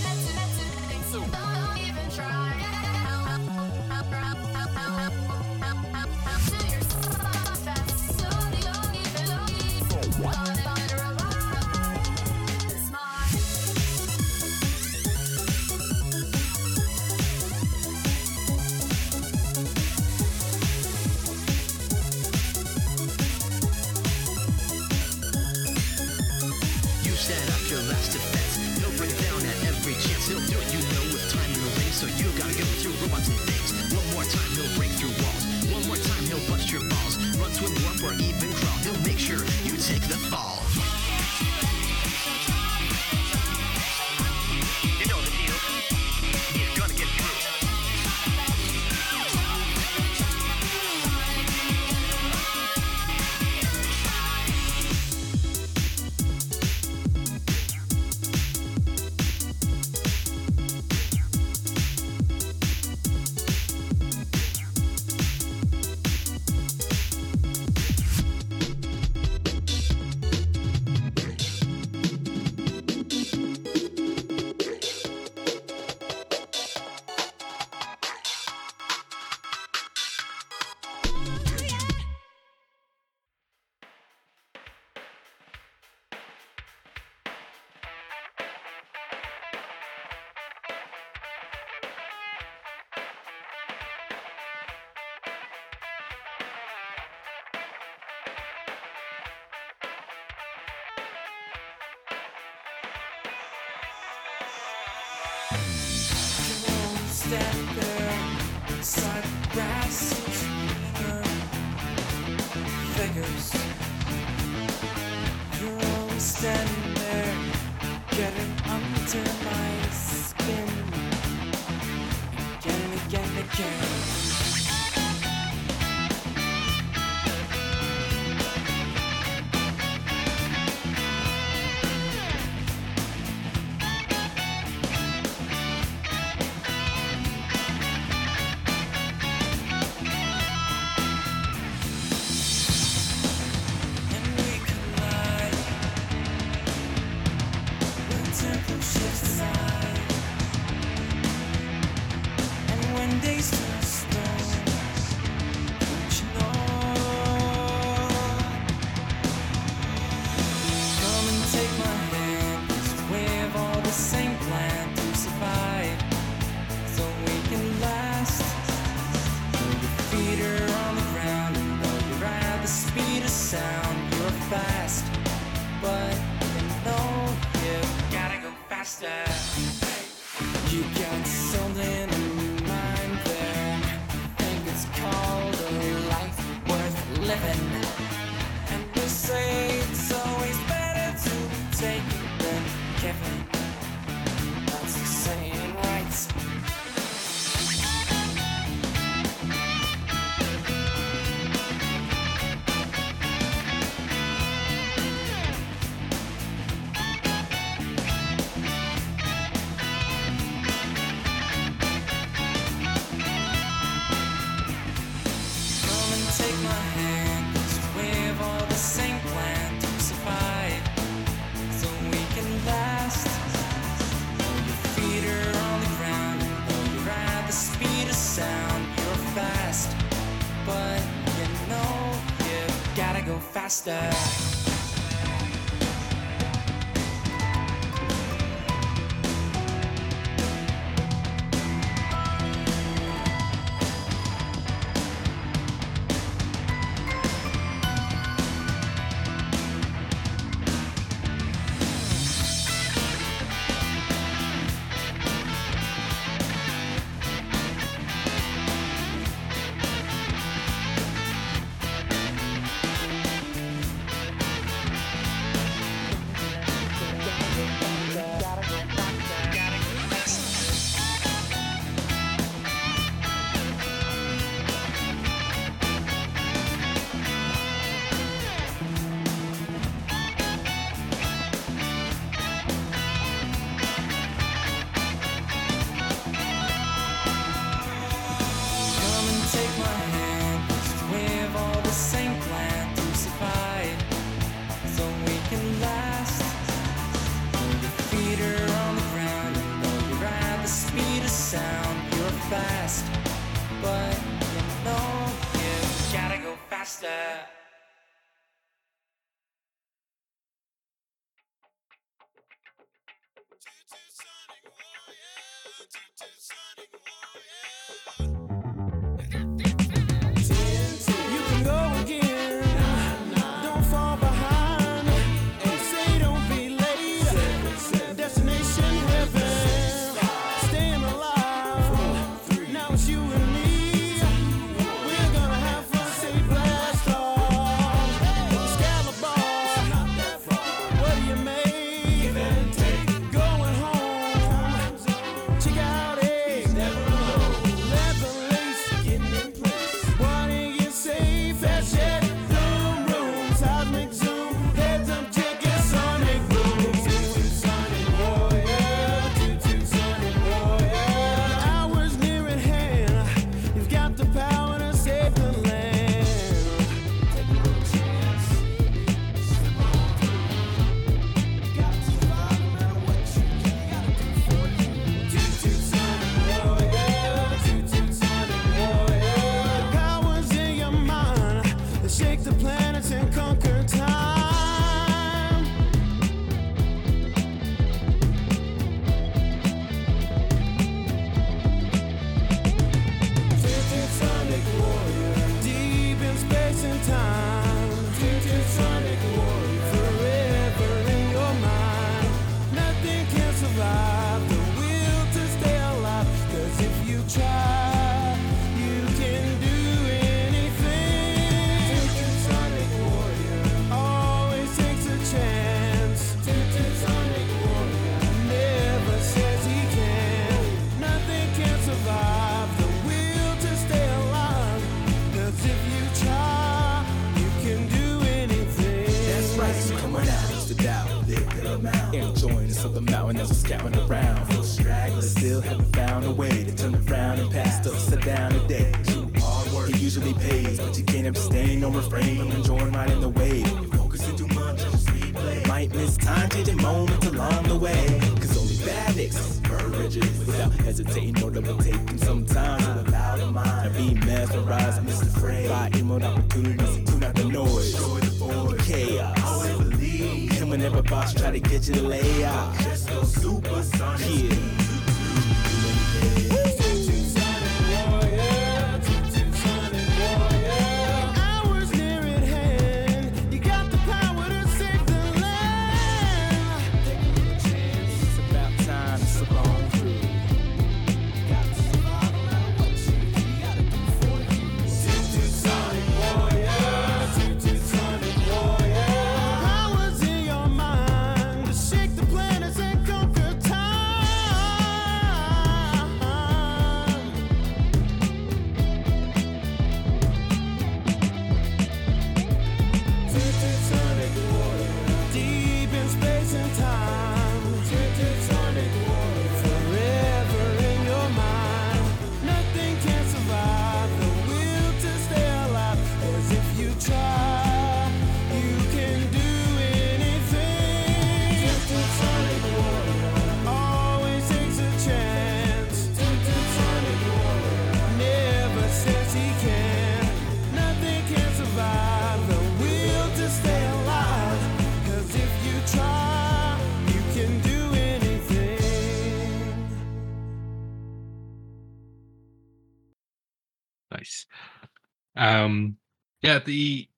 [546.47, 547.09] Yeah, the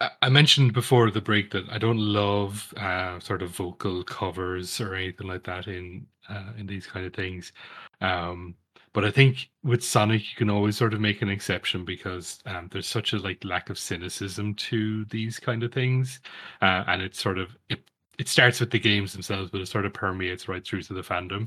[0.00, 4.94] I- mentioned before the break that I don't love uh, sort of vocal covers or
[4.94, 7.52] anything like that in uh, in these kind of things.
[8.00, 8.54] Um,
[8.94, 12.68] but I think with Sonic, you can always sort of make an exception because um,
[12.72, 16.20] there's such a like lack of cynicism to these kind of things,
[16.62, 17.80] uh, and it sort of it
[18.18, 21.02] it starts with the games themselves, but it sort of permeates right through to the
[21.02, 21.46] fandom.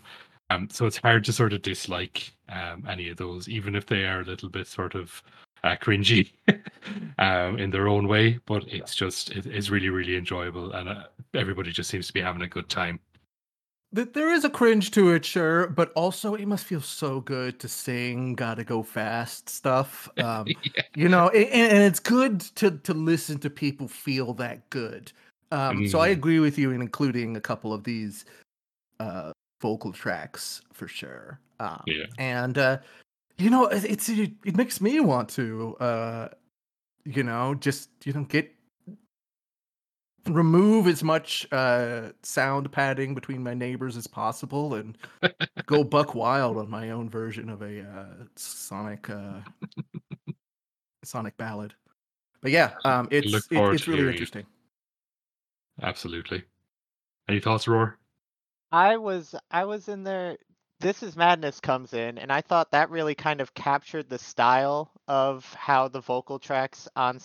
[0.51, 4.05] Um, so it's hard to sort of dislike um, any of those, even if they
[4.05, 5.23] are a little bit sort of
[5.63, 6.31] uh, cringy
[7.19, 8.39] um, in their own way.
[8.45, 12.21] But it's just it, it's really really enjoyable, and uh, everybody just seems to be
[12.21, 12.99] having a good time.
[13.93, 17.67] There is a cringe to it, sure, but also it must feel so good to
[17.67, 20.07] sing "Gotta Go Fast" stuff.
[20.17, 20.83] Um, Yeah.
[20.95, 25.11] you know, and, and it's good to to listen to people feel that good.
[25.51, 26.13] Um, So I Mm.
[26.13, 28.23] agree with you in including a couple of these
[29.01, 29.31] uh,
[29.61, 31.39] vocal tracks for sure.
[31.59, 32.05] Um, Yeah.
[32.17, 32.77] and uh,
[33.41, 36.29] you know, it- it's it, it makes me want to, uh,
[37.05, 38.53] you know, just you know get
[40.27, 44.95] remove as much uh sound padding between my neighbors as possible and
[45.65, 49.39] go buck wild on my own version of a uh sonic uh
[51.03, 51.73] sonic ballad
[52.41, 54.17] but yeah um it's it- it's really hearing it.
[54.17, 54.45] interesting
[55.81, 56.43] Absolutely.
[57.27, 57.97] Any thoughts, Roar?
[58.71, 60.37] I was I was in there.
[60.81, 64.91] This is Madness comes in, and I thought that really kind of captured the style
[65.07, 67.19] of how the vocal tracks on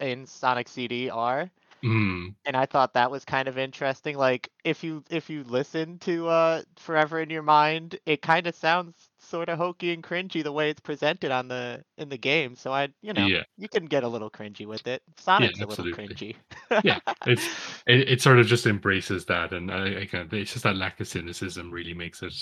[0.00, 1.50] in Sonic CD are,
[1.84, 4.16] Mm, and I thought that was kind of interesting.
[4.18, 8.54] Like if you if you listen to uh Forever in Your Mind, it kind of
[8.54, 12.56] sounds sort of hokey and cringy the way it's presented on the in the game.
[12.56, 13.42] So I you know Yeah.
[13.58, 15.02] you can get a little cringy with it.
[15.18, 16.36] Sonic's a little cringy.
[16.82, 17.48] Yeah, it's
[17.86, 20.76] it, it sort of just embraces that, and I, I kind of, it's just that
[20.76, 22.34] lack of cynicism really makes it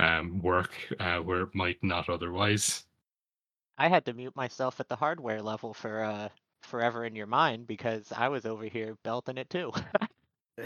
[0.00, 2.84] um work uh, where it might not otherwise.
[3.78, 6.28] I had to mute myself at the hardware level for uh
[6.62, 9.72] Forever in Your Mind because I was over here belting it too.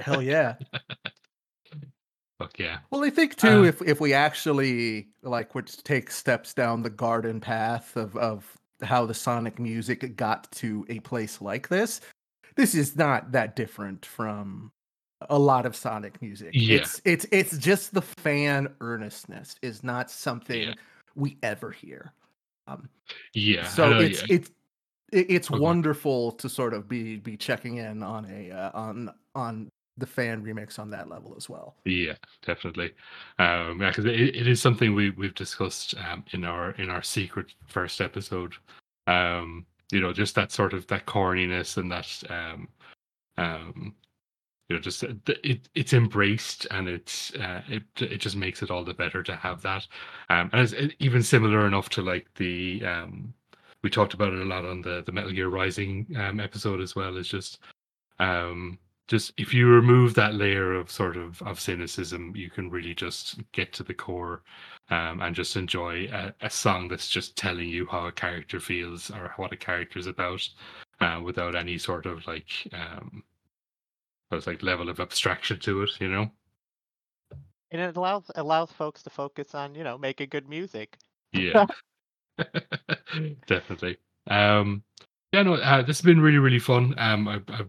[0.00, 0.56] hell yeah
[2.40, 2.78] Fuck yeah.
[2.90, 6.90] well i think too Uh, if if we actually like would take steps down the
[6.90, 12.00] garden path of of how the sonic music got to a place like this
[12.56, 14.72] this is not that different from
[15.30, 16.76] a lot of sonic music Yeah.
[16.78, 20.74] it's it's it's just the fan earnestness is not something Yeah.
[21.14, 22.12] we ever hear
[22.66, 22.88] um
[23.32, 23.64] Yeah.
[23.64, 24.36] So know, it's yeah.
[24.36, 24.50] it's
[25.12, 25.60] it, it's Okay.
[25.60, 30.42] wonderful to sort of be be checking in on a uh, on on the fan
[30.42, 32.14] remix on that level as well Yeah,
[32.44, 32.94] definitely.
[33.38, 37.02] Um, yeah, because it, it is something we we've discussed um, in our in our
[37.02, 38.54] secret first episode.
[39.06, 42.68] Um, you know, just that sort of that corniness and that um,
[43.36, 43.94] um,
[44.68, 48.70] you know, just uh, it it's embraced and it's uh, it it just makes it
[48.70, 49.86] all the better to have that.
[50.30, 53.34] Um, and it's even similar enough to like the um,
[53.82, 56.96] we talked about it a lot on the the Metal Gear Rising um episode as
[56.96, 57.16] well.
[57.16, 57.58] Is just
[58.18, 62.94] um just if you remove that layer of sort of of cynicism, you can really
[62.94, 64.42] just get to the core
[64.90, 69.10] um, and just enjoy a, a song that's just telling you how a character feels
[69.10, 70.48] or what a character is about,
[71.00, 73.22] uh, without any sort of like um,
[74.34, 76.30] there's like level of abstraction to it, you know.
[77.70, 80.96] And it allows allows folks to focus on, you know, making good music.
[81.32, 81.66] Yeah,
[83.46, 83.96] definitely.
[84.28, 84.82] Um,
[85.32, 86.94] yeah, no, uh, this has been really, really fun.
[86.98, 87.62] Um, I, I,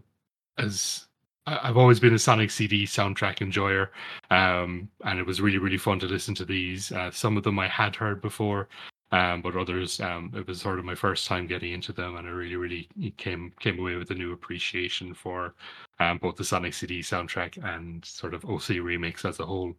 [0.58, 1.08] as
[1.46, 3.92] I've always been a Sonic CD soundtrack enjoyer,
[4.30, 6.92] um, and it was really, really fun to listen to these.
[6.92, 8.68] Uh, some of them I had heard before,
[9.12, 12.26] um, but others, um, it was sort of my first time getting into them, and
[12.26, 15.54] I really, really came came away with a new appreciation for
[16.00, 19.74] um, both the Sonic CD soundtrack and sort of OC remix as a whole.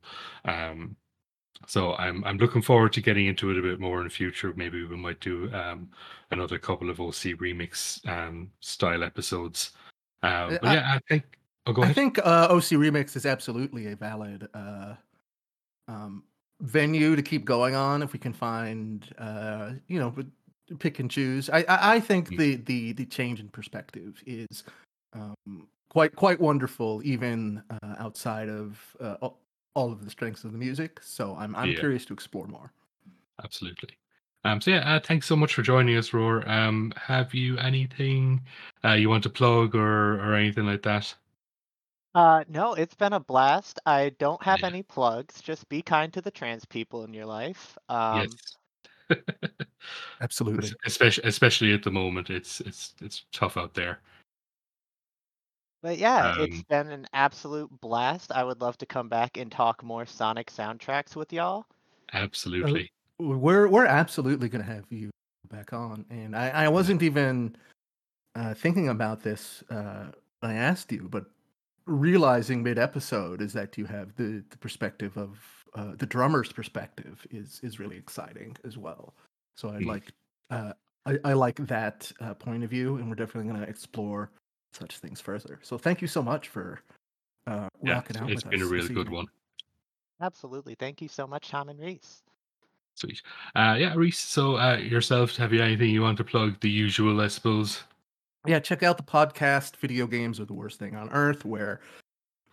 [0.45, 0.95] Um,
[1.65, 4.53] so I'm I'm looking forward to getting into it a bit more in the future.
[4.55, 5.89] Maybe we might do um,
[6.31, 9.71] another couple of OC remix um, style episodes.
[10.23, 11.23] Um, Uh, but I- yeah, I think.
[11.69, 14.93] Oh, go I think uh, OC Remix is absolutely a valid uh,
[15.89, 16.23] um,
[16.61, 20.13] venue to keep going on if we can find, uh, you know,
[20.79, 21.49] pick and choose.
[21.49, 22.37] I, I, I think Mm.
[22.37, 24.63] the, the the change in perspective is
[25.13, 29.39] um, quite quite wonderful, even uh, outside of uh, all,
[29.75, 30.99] all of the strengths of the music.
[31.01, 31.79] So I'm I'm Yeah.
[31.79, 32.71] curious to explore more.
[33.43, 33.89] Absolutely.
[34.43, 36.47] Um, so yeah, uh, thanks so much for joining us, Roar.
[36.49, 38.41] Um, have you anything
[38.83, 41.13] uh, you want to plug or or anything like that?
[42.17, 43.79] Uh, no, it's been a blast.
[43.85, 44.67] I don't have Yeah.
[44.67, 45.39] any plugs.
[45.39, 47.77] Just be kind to the trans people in your life.
[47.89, 48.25] Um,
[49.09, 49.19] yes.
[50.21, 50.73] Absolutely.
[50.87, 53.99] especially especially at the moment, it's it's it's tough out there.
[55.83, 58.31] But yeah, it's been an absolute blast.
[58.31, 61.67] I would love to come back and talk more Sonic soundtracks with y'all.
[62.13, 62.89] Absolutely.
[63.19, 65.11] We're we're absolutely gonna have you
[65.49, 67.55] back on, and I, I wasn't even
[68.35, 70.07] uh, thinking about this uh,
[70.39, 71.27] when I asked you, but
[71.87, 75.39] realizing mid episode is that you have the the perspective of
[75.75, 79.13] uh, the drummer's perspective is is really exciting as well.
[79.55, 79.87] So I'd Mhm.
[79.87, 80.11] like
[80.51, 80.73] uh,
[81.05, 84.29] I, I like that uh, point of view, and we're definitely gonna explore
[84.73, 85.59] such things further.
[85.63, 86.81] So thank you so much for
[87.47, 89.13] uh, Yeah, rocking it's, out it's with been a really good evening.
[89.15, 89.27] one.
[90.21, 90.75] Absolutely.
[90.75, 92.23] Thank you so much, Tom and Reese.
[92.95, 93.21] Sweet.
[93.55, 94.17] Uh, yeah, Reese.
[94.19, 96.59] So uh, yourself, have you anything you want to plug?
[96.61, 97.83] The usual, I suppose.
[98.45, 99.77] Yeah, check out the podcast.
[99.77, 101.81] Video games are the worst thing on earth, where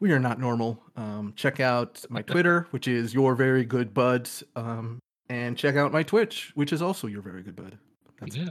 [0.01, 0.83] we are not normal.
[0.97, 4.99] Um, check out my Twitter, which is your very good bud, um,
[5.29, 7.79] and check out my Twitch, which is also your very good bud.
[8.21, 8.51] That's yeah.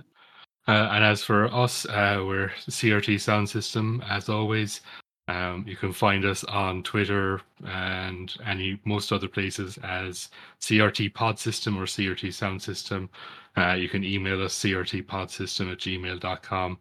[0.67, 4.01] Uh, and as for us, uh, we're CRT Sound System.
[4.07, 4.79] As always,
[5.27, 10.29] um, you can find us on Twitter and any most other places as
[10.61, 13.09] CRT Pod System or CRT Sound System.
[13.57, 16.77] Uh, you can email us crtpodsystem at gmail.com.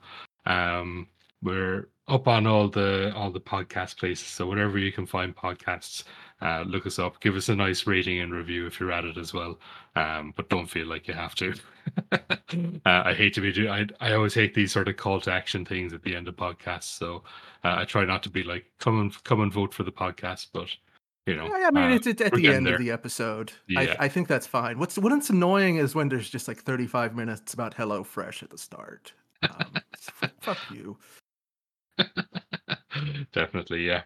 [0.46, 1.08] Um,
[1.42, 6.04] we're up on all the all the podcast places, so wherever you can find podcasts,
[6.40, 7.20] uh, look us up.
[7.20, 9.58] Give us a nice rating and review if you're at it as well.
[9.96, 11.54] Um, but don't feel like you have to.
[12.12, 12.18] uh,
[12.84, 13.68] I hate to be do.
[13.68, 16.36] I I always hate these sort of call to action things at the end of
[16.36, 16.96] podcasts.
[16.98, 17.22] So
[17.64, 20.48] uh, I try not to be like come and come and vote for the podcast,
[20.52, 20.68] but
[21.26, 21.46] you know.
[21.56, 22.74] yeah, I mean, uh, it's, it's at the end there.
[22.74, 23.52] of the episode.
[23.68, 23.80] Yeah.
[23.80, 24.78] I, I think that's fine.
[24.78, 28.58] What's what's annoying is when there's just like 35 minutes about Hello Fresh at the
[28.58, 29.12] start.
[29.42, 29.74] Um,
[30.40, 30.96] fuck you.
[33.32, 34.02] Definitely, yeah.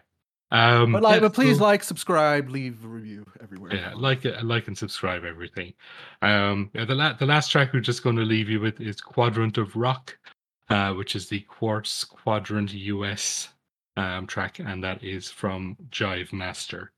[0.51, 3.75] Um, But like, yeah, but please like, subscribe, leave a review everywhere.
[3.75, 5.73] yeah, like it, like and subscribe everything.
[6.21, 9.01] Um, yeah, the la- the last track we're just going to leave you with is
[9.01, 10.17] Quadrant of Rock,
[10.69, 13.49] uh, which is the Quartz Quadrant US
[13.97, 16.89] um, track, and that is from Jivemaster.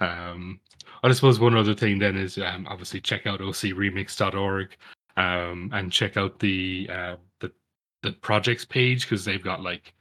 [0.00, 0.60] Um,
[1.02, 4.76] I suppose one other thing then is um, obviously check out ocremix.org
[5.16, 7.52] um, and check out the uh, the
[8.04, 9.94] the projects page because they've got like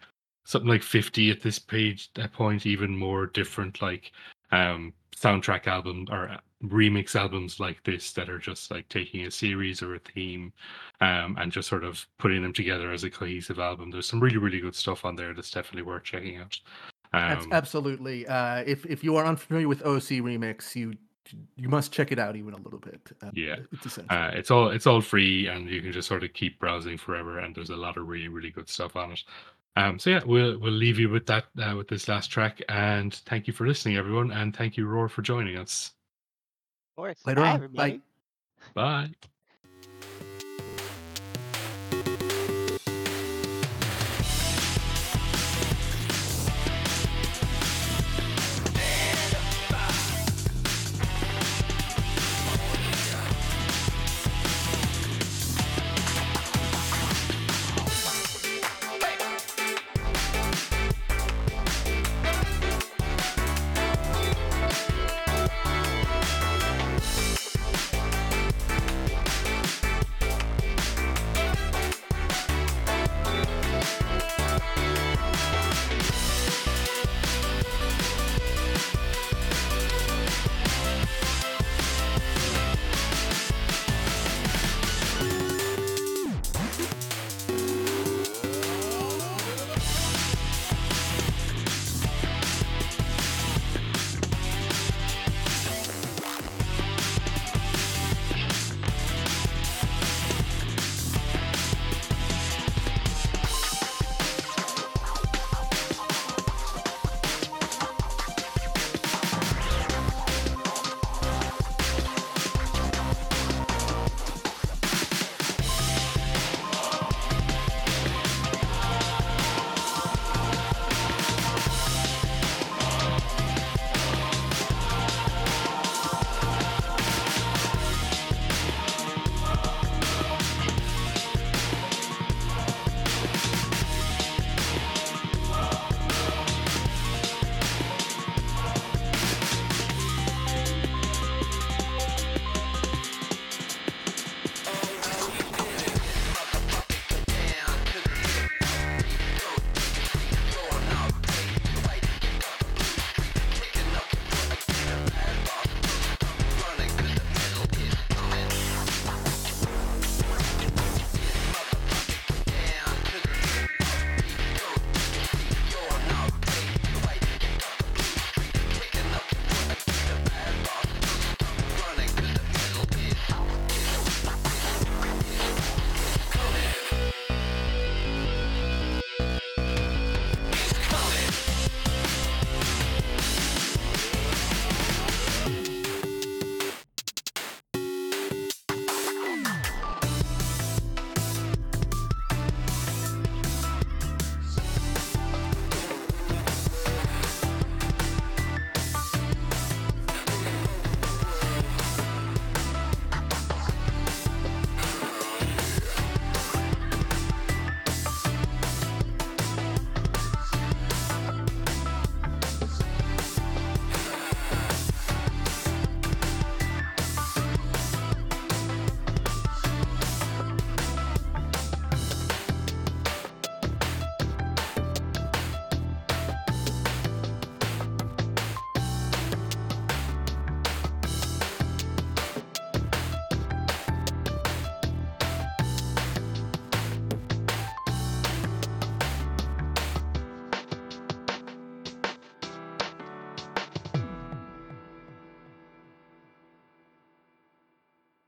[0.45, 4.11] something like 50 at this page that point even more different like
[4.51, 9.31] um soundtrack album or uh, remix albums like this that are just like taking a
[9.31, 10.51] series or a theme
[10.99, 14.37] um and just sort of putting them together as a cohesive album there's some really
[14.37, 16.59] really good stuff on there that's definitely worth checking out
[17.13, 18.25] um, absolutely.
[18.25, 20.95] Uh, if if you are unfamiliar with OC Remix, you
[21.55, 22.99] you must check it out even a little bit.
[23.21, 23.57] Uh, Yeah.
[23.71, 26.97] it's uh, it's all it's all free and you can just sort of keep browsing
[26.97, 29.23] forever and there's a lot of really really good stuff on it
[29.75, 33.15] um so yeah we'll we'll leave you with that uh, with this last track and
[33.25, 35.93] thank you for listening everyone and thank you roar for joining us
[36.91, 37.25] Of course.
[37.25, 37.55] Later Bye, on.
[37.55, 38.01] everybody.
[38.75, 39.07] Bye.
[39.09, 39.29] bye